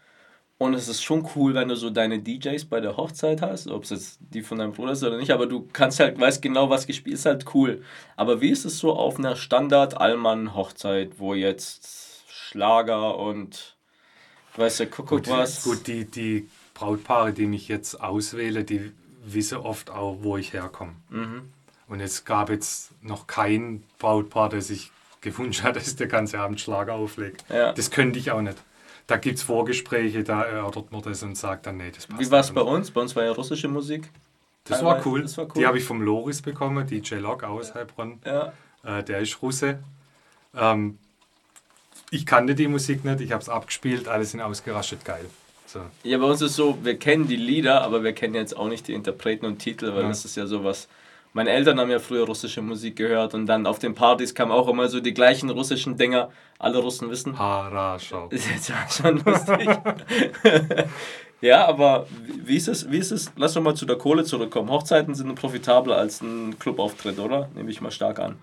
[0.58, 3.84] Und es ist schon cool, wenn du so deine DJs bei der Hochzeit hast, ob
[3.84, 6.68] es jetzt die von deinem Bruder ist oder nicht, aber du kannst halt, weißt genau,
[6.68, 7.82] was gespielt ist, halt cool.
[8.16, 13.78] Aber wie ist es so auf einer Standard-Allmann-Hochzeit, wo jetzt Schlager und,
[14.56, 15.64] weißt du, Kuckuck Gut, was?
[15.64, 18.92] gut die, die Brautpaare, die mich jetzt auswählen, die
[19.24, 20.92] wissen oft auch, wo ich herkomme.
[21.10, 21.50] Mhm.
[21.88, 24.90] Und es gab jetzt noch kein Brautpaar, das sich
[25.20, 27.44] gewünscht hat, dass der ganze Abend Schlager auflegt.
[27.48, 27.72] Ja.
[27.72, 28.56] Das könnte ich auch nicht.
[29.06, 32.30] Da gibt es Vorgespräche, da erörtert man das und sagt dann, nee, das passt Wie
[32.30, 32.92] war es bei uns?
[32.92, 34.08] Bei uns war ja russische Musik.
[34.64, 35.22] Das war cool.
[35.22, 35.52] das war cool.
[35.56, 38.20] Die habe ich vom Loris bekommen, DJ Lok aus Heilbronn.
[38.24, 38.52] Ja.
[38.84, 39.80] Äh, der ist Russe.
[40.54, 40.98] Ähm,
[42.10, 45.24] ich kannte die Musik nicht, ich habe es abgespielt, alle sind ausgerastet, geil.
[45.66, 45.80] So.
[46.02, 48.88] Ja, bei uns ist so, wir kennen die Lieder, aber wir kennen jetzt auch nicht
[48.88, 50.08] die Interpreten und Titel, weil Ja.
[50.08, 50.88] das ist ja sowas.
[51.32, 54.66] Meine Eltern haben ja früher russische Musik gehört und dann auf den Partys kamen auch
[54.66, 56.30] immer so die gleichen russischen Dinger.
[56.58, 57.38] Alle Russen wissen.
[57.38, 58.26] Harashau.
[58.30, 59.68] Ist jetzt ja schon lustig.
[61.40, 62.90] ja, aber wie wie ist es?
[62.90, 63.30] Wie ist es?
[63.36, 64.70] Lass doch mal zu der Kohle zurückkommen.
[64.70, 67.48] Hochzeiten sind profitabler als ein Clubauftritt, oder?
[67.54, 68.34] Nehme ich mal stark an.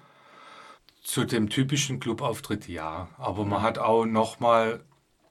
[1.08, 4.82] Zu dem typischen Clubauftritt ja, aber man hat auch nochmal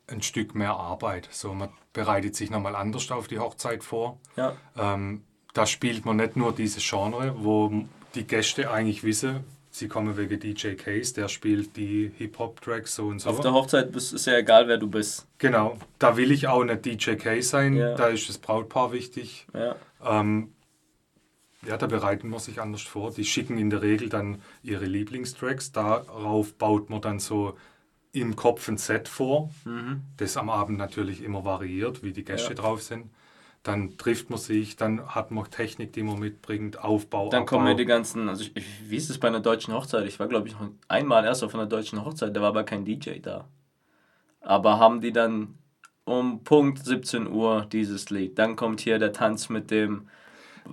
[0.07, 1.29] ein Stück mehr Arbeit.
[1.31, 4.18] So, man bereitet sich nochmal anders auf die Hochzeit vor.
[4.37, 4.57] Ja.
[4.79, 5.22] Ähm,
[5.53, 10.41] da spielt man nicht nur dieses Genre, wo die Gäste eigentlich wissen, sie kommen wegen
[10.41, 13.29] DJ Case, der spielt die Hip-Hop-Tracks so und so.
[13.29, 15.27] Auf der Hochzeit bist- ist ja egal, wer du bist.
[15.37, 17.95] genau, da will ich auch nicht DJ Case sein, Ja.
[17.97, 19.47] da ist das Brautpaar wichtig.
[19.53, 19.77] Ja.
[20.03, 20.55] Ähm,
[21.68, 23.10] ja, da bereiten wir sich anders vor.
[23.12, 25.72] Die schicken in der Regel dann ihre Lieblingstracks.
[25.72, 27.56] Darauf baut man dann so
[28.12, 30.02] im Kopf ein Set vor, Mhm.
[30.16, 32.54] das am Abend natürlich immer variiert, wie die Gäste Ja.
[32.54, 33.10] drauf sind.
[33.62, 37.70] Dann trifft man sich, dann hat man Technik, die man mitbringt, Aufbau, Dann kommen Abbau.
[37.72, 40.06] ja die ganzen, also ich, ich, wie ist es bei einer deutschen Hochzeit?
[40.06, 42.84] Ich war, glaube ich, noch einmal erst auf einer deutschen Hochzeit, da war aber kein
[42.84, 43.48] DJ da.
[44.40, 45.58] Aber haben die dann
[46.04, 48.38] um Punkt 17 Uhr dieses Lied.
[48.38, 50.08] Dann kommt hier der Tanz mit dem,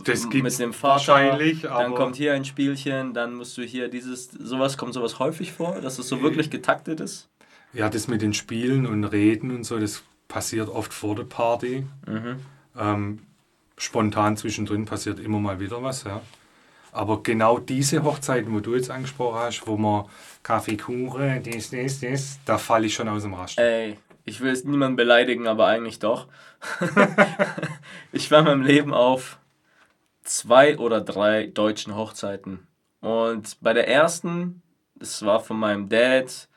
[0.04, 0.94] Das mit dem Vater.
[0.94, 5.52] wahrscheinlich, Dann kommt hier ein Spielchen, dann musst du hier dieses, sowas, kommt sowas häufig
[5.52, 7.30] vor, dass es so wirklich getaktet ist.
[7.74, 11.86] Ja, das mit den Spielen und Reden und so, das passiert oft vor der Party.
[12.08, 12.36] Mhm.
[12.78, 13.20] Ähm,
[13.78, 16.22] spontan zwischendrin passiert immer mal wieder was, ja.
[16.92, 20.06] Aber genau diese Hochzeiten, wo du jetzt angesprochen hast, wo man
[20.44, 23.64] Kaffee, Kuchen, das, das, das, da falle ich schon aus dem Raster.
[23.64, 26.28] Ey, ich will jetzt niemanden beleidigen, aber eigentlich doch.
[28.12, 29.40] ich war in meinem Leben auf
[30.24, 32.68] zwei oder drei deutschen Hochzeiten.
[33.02, 34.62] Und bei der ersten,
[34.96, 36.48] das war von meinem Dad,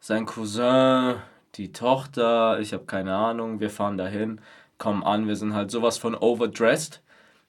[0.00, 1.14] sein Cousin,
[1.54, 4.40] die Tochter, ich habe keine Ahnung, wir fahren dahin,
[4.78, 7.02] kommen an, wir sind halt sowas von overdressed,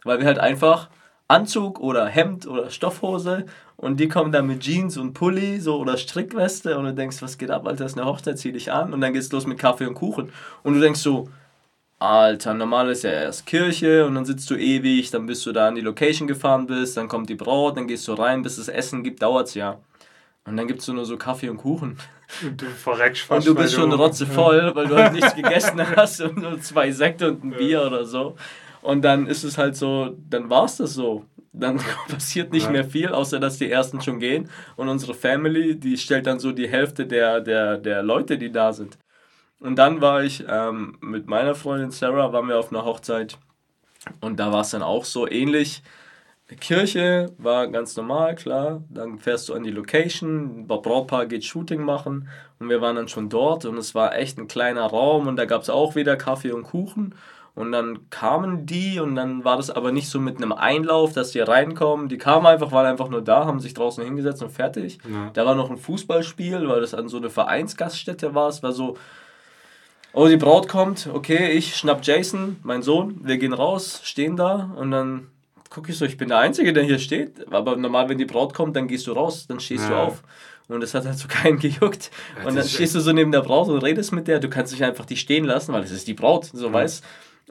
[0.03, 0.89] weil wir halt einfach
[1.27, 5.97] Anzug oder Hemd oder Stoffhose und die kommen dann mit Jeans und Pulli so oder
[5.97, 8.93] Strickweste und du denkst, was geht ab, Alter, das ist eine Hochzeit, zieh dich an
[8.93, 10.31] und dann geht's los mit Kaffee und Kuchen
[10.63, 11.29] und du denkst so,
[12.03, 15.69] Alter, normal ist ja erst Kirche und dann sitzt du ewig, dann bist du da
[15.69, 18.67] an die Location gefahren bist, dann kommt die Braut, dann gehst du rein, bis es
[18.67, 19.79] Essen gibt, dauert's ja.
[20.45, 21.97] Und dann gibt's nur so Kaffee und Kuchen.
[22.43, 23.47] Und du verreckst fast.
[23.47, 26.91] Und du bist schon du, rotzevoll, weil du halt nichts gegessen hast und nur zwei
[26.91, 28.35] Sekte und ein Bier oder so.
[28.81, 31.23] Und dann ist es halt so, dann war's das so.
[31.53, 31.79] Dann
[32.09, 32.71] passiert nicht ja.
[32.71, 34.49] mehr viel, außer dass die ersten schon gehen.
[34.75, 38.73] Und unsere Family, die stellt dann so die Hälfte der, der, der Leute, die da
[38.73, 38.97] sind.
[39.63, 43.37] Und dann war ich ähm, mit meiner Freundin Sarah, waren wir auf einer Hochzeit.
[44.19, 45.81] Und da war es dann auch so ähnlich.
[46.49, 48.83] Die Kirche war ganz normal, klar.
[48.89, 52.27] Dann fährst du an die Location, Brautpaar geht Shooting machen.
[52.59, 55.45] Und wir waren dann schon dort und es war echt ein kleiner Raum und da
[55.45, 57.15] gab es auch wieder Kaffee und Kuchen.
[57.55, 61.31] Und dann kamen die und dann war das aber nicht so mit einem Einlauf, dass
[61.31, 62.09] die reinkommen.
[62.09, 64.97] Die kamen einfach, waren einfach nur da, haben sich draußen hingesetzt und fertig.
[65.09, 65.29] Ja.
[65.31, 68.49] Da war noch ein Fußballspiel, weil das an so eine Vereinsgaststätte war.
[68.49, 68.97] Es war so,
[70.13, 74.71] oh, die Braut kommt, okay, ich schnapp Jason, mein Sohn, wir gehen raus, stehen da
[74.75, 75.27] und dann
[75.69, 77.51] gucke ich so, ich bin der Einzige, der hier steht.
[77.51, 79.89] Aber normal, wenn die Braut kommt, dann gehst du raus, dann stehst ja.
[79.89, 80.23] du auf.
[80.67, 82.11] Und das hat halt so keinen gejuckt.
[82.37, 84.39] Ja, und dann stehst du so neben der Braut und redest mit der.
[84.39, 86.73] Du kannst dich einfach die stehen lassen, weil es ist die Braut, so ja.
[86.73, 87.03] weißt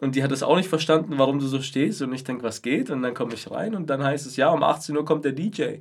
[0.03, 2.03] und die hat es auch nicht verstanden, warum du so stehst.
[2.03, 2.91] Und ich denke, was geht?
[2.91, 5.31] Und dann komme ich rein und dann heißt es, ja, um 18 Uhr kommt der
[5.31, 5.77] DJ.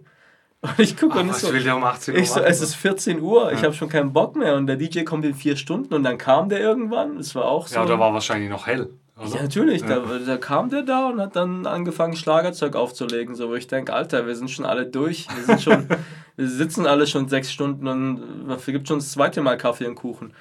[0.62, 2.76] Und ich gucke und was so, will der um 18 Uhr ich so, es ist
[2.76, 3.58] 14 Uhr, ja.
[3.58, 4.56] ich habe schon keinen Bock mehr.
[4.56, 7.18] Und der DJ kommt in vier Stunden und dann kam der irgendwann.
[7.18, 7.76] Es war auch so.
[7.76, 8.90] Ja, da war wahrscheinlich noch hell.
[9.18, 9.36] Oder?
[9.36, 9.82] Ja, natürlich.
[9.82, 10.00] Ja.
[10.00, 13.34] Da, da kam der da und hat dann angefangen, Schlagerzeug aufzulegen.
[13.36, 15.28] So, wo ich denke, Alter, wir sind schon alle durch.
[15.36, 15.90] Wir sind schon,
[16.36, 19.96] wir sitzen alle schon sechs Stunden und dafür gibt schon das zweite Mal Kaffee und
[19.96, 20.34] Kuchen.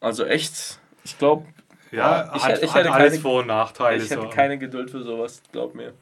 [0.00, 1.46] Also echt, ich glaube,
[1.92, 4.02] ja, ich, hat, ich hat alles keine, Vor- und Nachteile.
[4.02, 4.28] Ich hätte so.
[4.28, 5.92] keine Geduld für sowas, glaub mir.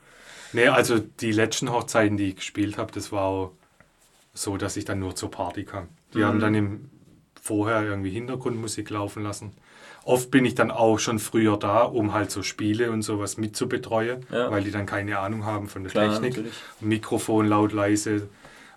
[0.52, 3.52] Nee, also die letzten Hochzeiten, die ich gespielt habe, das war auch
[4.34, 5.88] so, dass ich dann nur zur Party kam.
[6.14, 6.24] Die mhm.
[6.24, 6.90] haben dann im,
[7.40, 9.52] vorher irgendwie Hintergrundmusik laufen lassen.
[10.04, 14.24] Oft bin ich dann auch schon früher da, um halt so Spiele und sowas mitzubetreuen,
[14.30, 14.50] ja.
[14.50, 16.36] weil die dann keine Ahnung haben von der Klar, Technik.
[16.36, 16.54] Natürlich.
[16.80, 18.28] Mikrofon laut, leise.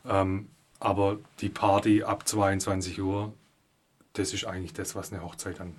[0.05, 0.47] Ähm,
[0.79, 3.33] aber die Party ab 22 Uhr,
[4.13, 5.75] das ist eigentlich das, was eine Hochzeit dann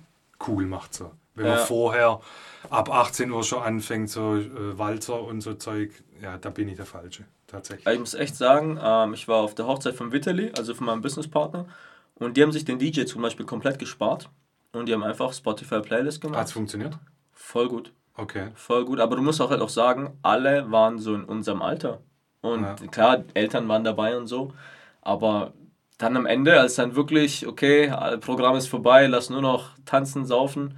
[0.47, 0.95] cool macht.
[0.95, 1.11] So.
[1.35, 1.55] Wenn ja.
[1.55, 2.21] man vorher
[2.69, 6.77] ab 18 Uhr schon anfängt, so äh, Walzer und so Zeug, ja, da bin ich
[6.77, 7.93] der Falsche, tatsächlich.
[7.93, 11.01] Ich muss echt sagen, ähm, ich war auf der Hochzeit von Vitali, also von meinem
[11.01, 11.65] Businesspartner,
[12.15, 14.29] und die haben sich den DJ zum Beispiel komplett gespart
[14.71, 16.39] und die haben einfach Spotify Playlist gemacht.
[16.39, 16.97] Hat es funktioniert?
[17.33, 17.91] Voll gut.
[18.17, 18.49] Okay.
[18.55, 21.99] Voll gut, aber du musst auch halt auch sagen, alle waren so in unserem Alter.
[22.41, 22.75] Und ja.
[22.89, 24.53] klar, Eltern waren dabei und so,
[25.01, 25.53] aber
[25.97, 30.77] dann am Ende, als dann wirklich, okay, Programm ist vorbei, lass nur noch tanzen, saufen,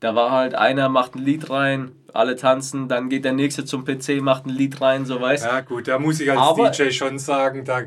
[0.00, 3.84] da war halt einer, macht ein Lied rein, alle tanzen, dann geht der nächste zum
[3.84, 6.90] PC, macht ein Lied rein, so weißt Ja, gut, da muss ich als aber DJ
[6.90, 7.82] schon sagen, da,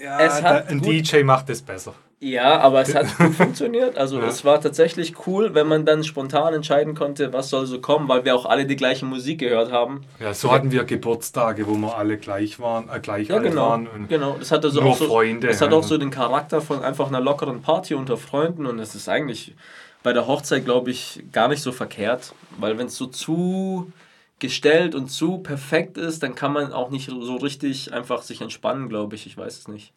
[0.00, 1.94] ja, da, ein gut, DJ macht es besser.
[2.20, 3.96] Ja, aber es hat gut funktioniert.
[3.96, 4.26] Also ja.
[4.26, 8.24] es war tatsächlich cool, wenn man dann spontan entscheiden konnte, was soll so kommen, weil
[8.24, 10.02] wir auch alle die gleiche Musik gehört haben.
[10.18, 13.86] Ja, so hatten wir Geburtstage, wo wir alle gleich waren, äh, gleich ja, genau, waren.
[13.86, 15.48] Und genau, das hatte so nur auch so, Freunde.
[15.48, 18.96] Es hat auch so den Charakter von einfach einer lockeren Party unter Freunden und es
[18.96, 19.54] ist eigentlich
[20.02, 23.92] bei der Hochzeit, glaube ich, gar nicht so verkehrt, weil wenn es so zu
[24.38, 28.88] gestellt und zu perfekt ist, dann kann man auch nicht so richtig einfach sich entspannen,
[28.88, 29.26] glaube ich.
[29.26, 29.92] Ich weiß es nicht.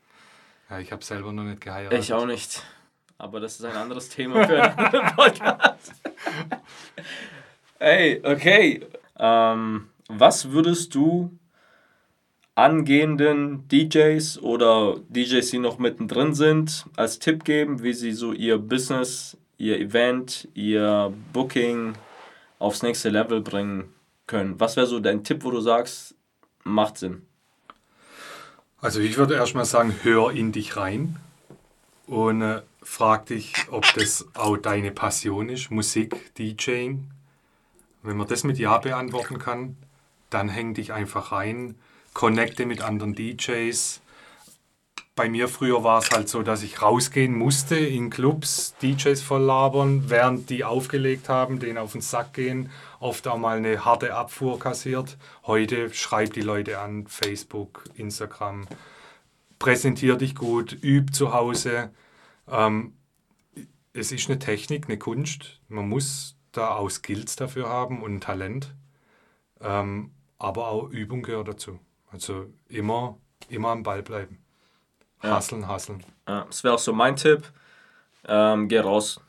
[0.69, 1.99] Ja, ich habe selber noch nicht geheiratet.
[1.99, 2.63] Ich auch nicht.
[3.17, 5.93] Aber das ist ein anderes Thema für einen Podcast.
[7.79, 8.87] hey, okay.
[9.19, 11.37] Ähm, was würdest du
[12.55, 18.57] angehenden DJs oder DJs, die noch mittendrin sind, als Tipp geben, wie sie so ihr
[18.57, 21.93] Business ihr Event, ihr Booking
[22.57, 23.93] aufs nächste Level bringen
[24.25, 24.59] können?
[24.59, 26.15] Was wäre so dein Tipp, wo du sagst,
[26.63, 27.21] macht Sinn?
[28.79, 31.17] Also ich würde erstmal sagen, hör in dich rein
[32.07, 37.11] und äh, frag dich, ob das auch deine Passion ist, Musik, DJing.
[38.01, 39.77] Wenn man das mit Ja beantworten kann,
[40.31, 41.75] dann häng dich einfach rein,
[42.13, 44.00] connecte mit anderen DJs,
[45.15, 49.41] bei mir früher war es halt so, dass ich rausgehen musste in Clubs, DJs voll
[49.41, 54.15] labern, während die aufgelegt haben, denen auf den Sack gehen, oft auch mal eine harte
[54.15, 55.17] Abfuhr kassiert.
[55.45, 58.67] Heute schreibt die Leute an, Facebook, Instagram,
[59.59, 61.91] präsentier dich gut, üb zu Hause.
[62.49, 62.93] Ähm,
[63.93, 65.59] es ist eine Technik, eine Kunst.
[65.67, 68.73] Man muss da auch Skills dafür haben und Talent.
[69.59, 71.79] Ähm, aber auch Übung gehört dazu.
[72.09, 73.17] Also immer,
[73.49, 74.39] immer am Ball bleiben.
[75.23, 76.03] Hasseln, hasseln.
[76.27, 77.43] Ja, das wäre auch so mein Tipp.
[78.27, 79.19] Ähm, geh raus.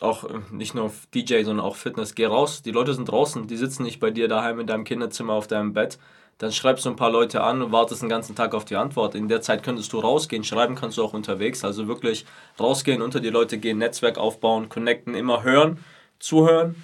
[0.00, 2.14] Auch äh, nicht nur DJ, sondern auch Fitness.
[2.14, 2.62] Geh raus.
[2.62, 3.46] Die Leute sind draußen.
[3.46, 5.98] Die sitzen nicht bei dir daheim in deinem Kinderzimmer auf deinem Bett.
[6.38, 9.14] Dann schreibst du ein paar Leute an und wartest den ganzen Tag auf die Antwort.
[9.14, 10.44] In der Zeit könntest du rausgehen.
[10.44, 11.64] Schreiben kannst du auch unterwegs.
[11.64, 12.26] Also wirklich
[12.58, 15.78] rausgehen, unter die Leute gehen, Netzwerk aufbauen, connecten, immer hören,
[16.18, 16.74] zuhören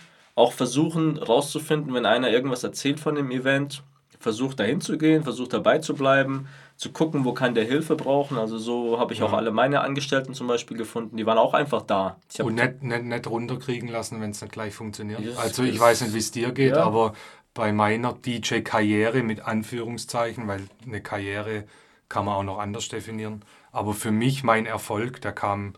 [0.40, 3.82] auch versuchen rauszufinden, wenn einer irgendwas erzählt von dem Event,
[4.18, 6.48] versucht dahin zu gehen, versucht dabei zu bleiben,
[6.80, 8.38] zu gucken, wo kann der Hilfe brauchen.
[8.38, 11.82] Also so habe ich auch alle meine Angestellten zum Beispiel gefunden, die waren auch einfach
[11.82, 12.16] da.
[12.42, 15.20] Und nicht, nicht, nicht runterkriegen lassen, wenn es nicht gleich funktioniert.
[15.20, 16.82] Ja, also ich das- weiß nicht, wie es dir geht, Ja.
[16.84, 17.12] aber
[17.52, 21.64] bei meiner DJ-Karriere mit Anführungszeichen, weil eine Karriere
[22.08, 25.74] kann man auch noch anders definieren, aber für mich mein Erfolg, der kam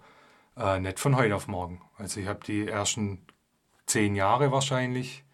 [0.57, 1.80] äh, nicht von heute auf morgen.
[1.98, 3.22] Also ich habe die ersten
[3.86, 5.24] zehn Jahre wahrscheinlich,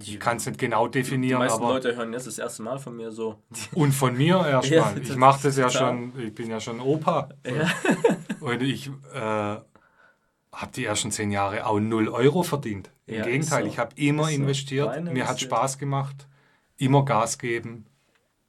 [0.00, 2.78] ich kann es nicht genau die definieren, meisten aber Leute hören jetzt das erste Mal
[2.78, 3.38] von mir so.
[3.74, 4.78] und von mir erstmal.
[4.78, 5.88] Ja, ich mache das ja total.
[6.12, 7.28] schon, ich bin ja schon Opa.
[8.40, 9.62] Und ich äh, habe
[10.74, 12.90] die ersten zehn Jahre auch 0 Euro verdient.
[13.06, 13.68] Im Ja, Gegenteil, so.
[13.68, 14.30] ich habe immer so.
[14.30, 15.02] investiert.
[15.04, 15.40] Mir hat.
[15.40, 16.26] Spaß gemacht.
[16.76, 17.86] Immer Gas geben.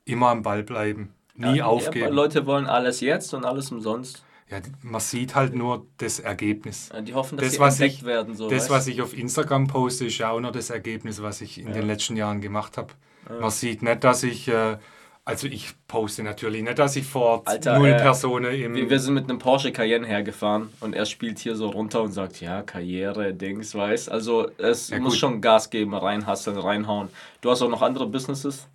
[0.06, 1.14] Immer am Ball bleiben.
[1.36, 2.14] Nie Ja, aufgeben.
[2.14, 4.24] Leute wollen alles jetzt und alles umsonst.
[4.54, 6.90] Ja, man sieht halt nur das Ergebnis.
[6.94, 8.36] Ja, Die hoffen, dass Das, sie was ich, werden.
[8.36, 8.70] So, das, weißt?
[8.70, 11.88] was ich auf Instagram poste, ist ja auch noch das Ergebnis, was ich in den
[11.88, 12.94] letzten Jahren gemacht habe.
[13.40, 14.78] Man sieht nicht, dass ich, äh,
[15.26, 18.76] also ich poste natürlich nicht, dass ich vor Alter, null äh, Personen im...
[18.76, 22.12] Wir, wir sind mit einem Porsche Cayenne hergefahren und er spielt hier so runter und
[22.12, 24.10] sagt, ja, Karriere, Dings, weiß.
[24.10, 25.20] Also es Ja, muss gut.
[25.22, 27.08] schon Gas geben, reinhasseln, reinhauen.
[27.42, 28.68] Du hast auch noch andere Businesses?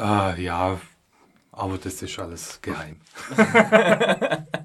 [0.00, 0.80] Äh, ja,
[1.52, 2.96] aber das ist alles geheim.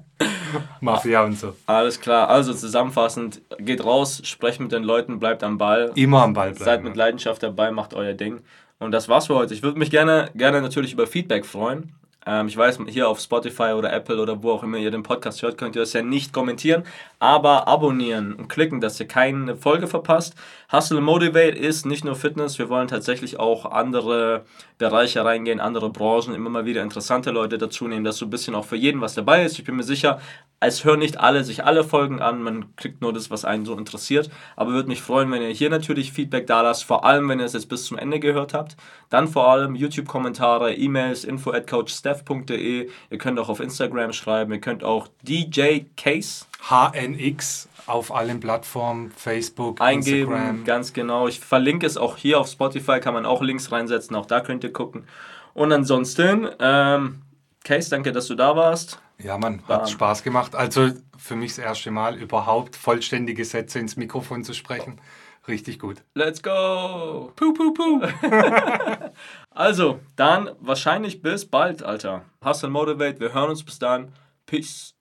[0.80, 1.54] Mafia und so.
[1.66, 5.92] Alles klar, also zusammenfassend, geht raus, sprecht mit den Leuten, bleibt am Ball.
[5.94, 6.64] Immer am Ball bleiben.
[6.64, 8.40] Seid mit Leidenschaft dabei, macht euer Ding.
[8.78, 9.54] Und das war's für heute.
[9.54, 11.92] Ich würde mich gerne, gerne natürlich über Feedback freuen.
[12.26, 15.42] Ähm, ich weiß, hier auf Spotify oder Apple oder wo auch immer ihr den Podcast
[15.42, 16.84] hört, könnt ihr das ja nicht kommentieren,
[17.18, 20.34] aber abonnieren und klicken, dass ihr keine Folge verpasst.
[20.72, 24.44] Hustle Motivate ist nicht nur Fitness, wir wollen tatsächlich auch andere
[24.78, 28.54] Bereiche reingehen, andere Branchen, immer mal wieder interessante Leute dazu nehmen, dass so ein bisschen
[28.54, 29.58] auch für jeden was dabei ist.
[29.58, 30.20] Ich bin mir sicher,
[30.66, 33.76] es hören nicht alle sich alle Folgen an, man kriegt nur das, was einen so
[33.76, 34.30] interessiert.
[34.56, 37.46] Aber würde mich freuen, wenn ihr hier natürlich Feedback da lasst, vor allem, wenn ihr
[37.46, 38.76] es jetzt bis zum Ende gehört habt.
[39.10, 42.88] Dann vor allem YouTube-Kommentare, E-Mails, info at coachsteph.de.
[43.10, 49.10] Ihr könnt auch auf Instagram schreiben, ihr könnt auch DJ Case HNX auf allen Plattformen,
[49.10, 50.64] Facebook, eingeben, Instagram.
[50.64, 51.28] ganz genau.
[51.28, 54.64] Ich verlinke es auch hier auf Spotify, kann man auch Links reinsetzen, auch da könnt
[54.64, 55.04] ihr gucken.
[55.52, 57.22] Und ansonsten, ähm,
[57.64, 59.00] Case, danke, dass du da warst.
[59.18, 59.80] Ja, man, Bam.
[59.80, 60.54] hat Spaß gemacht.
[60.54, 65.00] Also für mich das erste Mal überhaupt vollständige Sätze ins Mikrofon zu sprechen.
[65.48, 66.02] Richtig gut.
[66.14, 67.32] Let's go!
[67.36, 68.00] Puh, puh, puh.
[69.50, 72.24] Also, dann wahrscheinlich bis bald, Alter.
[72.44, 74.12] Hustle Motivate, wir hören uns bis dann.
[74.46, 74.93] Peace.